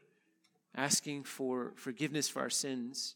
asking 0.78 1.24
for 1.24 1.74
forgiveness 1.76 2.30
for 2.30 2.42
our 2.42 2.50
sins, 2.50 3.16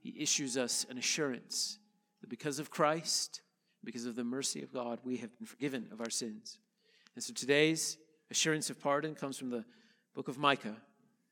He 0.00 0.14
issues 0.18 0.56
us 0.56 0.84
an 0.90 0.98
assurance 0.98 1.78
that 2.20 2.28
because 2.28 2.58
of 2.58 2.70
Christ, 2.70 3.40
because 3.84 4.04
of 4.04 4.16
the 4.16 4.24
mercy 4.24 4.62
of 4.62 4.72
God, 4.72 4.98
we 5.04 5.16
have 5.18 5.36
been 5.38 5.46
forgiven 5.46 5.88
of 5.92 6.00
our 6.00 6.10
sins. 6.10 6.58
And 7.14 7.22
so 7.22 7.32
today's 7.32 7.96
assurance 8.30 8.68
of 8.68 8.80
pardon 8.80 9.14
comes 9.14 9.38
from 9.38 9.50
the 9.50 9.64
book 10.14 10.28
of 10.28 10.36
Micah, 10.36 10.76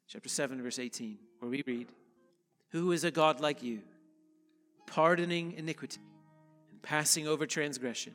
chapter 0.07 0.29
7, 0.29 0.63
verse 0.63 0.79
18, 0.79 1.19
where 1.41 1.51
we 1.51 1.63
read, 1.67 1.89
Who 2.69 2.93
is 2.93 3.03
a 3.03 3.11
God 3.11 3.41
like 3.41 3.63
you, 3.63 3.81
pardoning 4.87 5.53
iniquity 5.53 6.01
and 6.71 6.81
passing 6.81 7.27
over 7.27 7.47
transgression 7.47 8.15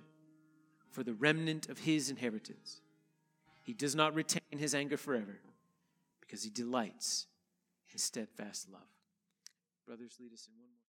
for 0.89 1.03
the 1.03 1.14
remnant 1.14 1.68
of 1.68 1.80
his 1.80 2.10
inheritance? 2.10 2.80
He 3.64 3.74
does 3.74 3.95
not 3.95 4.16
retain 4.16 4.57
his 4.57 4.74
anger 4.74 4.97
forever 4.97 5.39
because 6.22 6.43
he 6.43 6.49
delights 6.49 7.28
in 7.94 8.00
steadfast 8.00 8.70
love. 8.70 8.82
Brothers, 9.86 10.18
lead 10.20 10.34
us 10.34 10.48
in 10.48 10.60
one 10.60 10.70
more. 10.70 10.80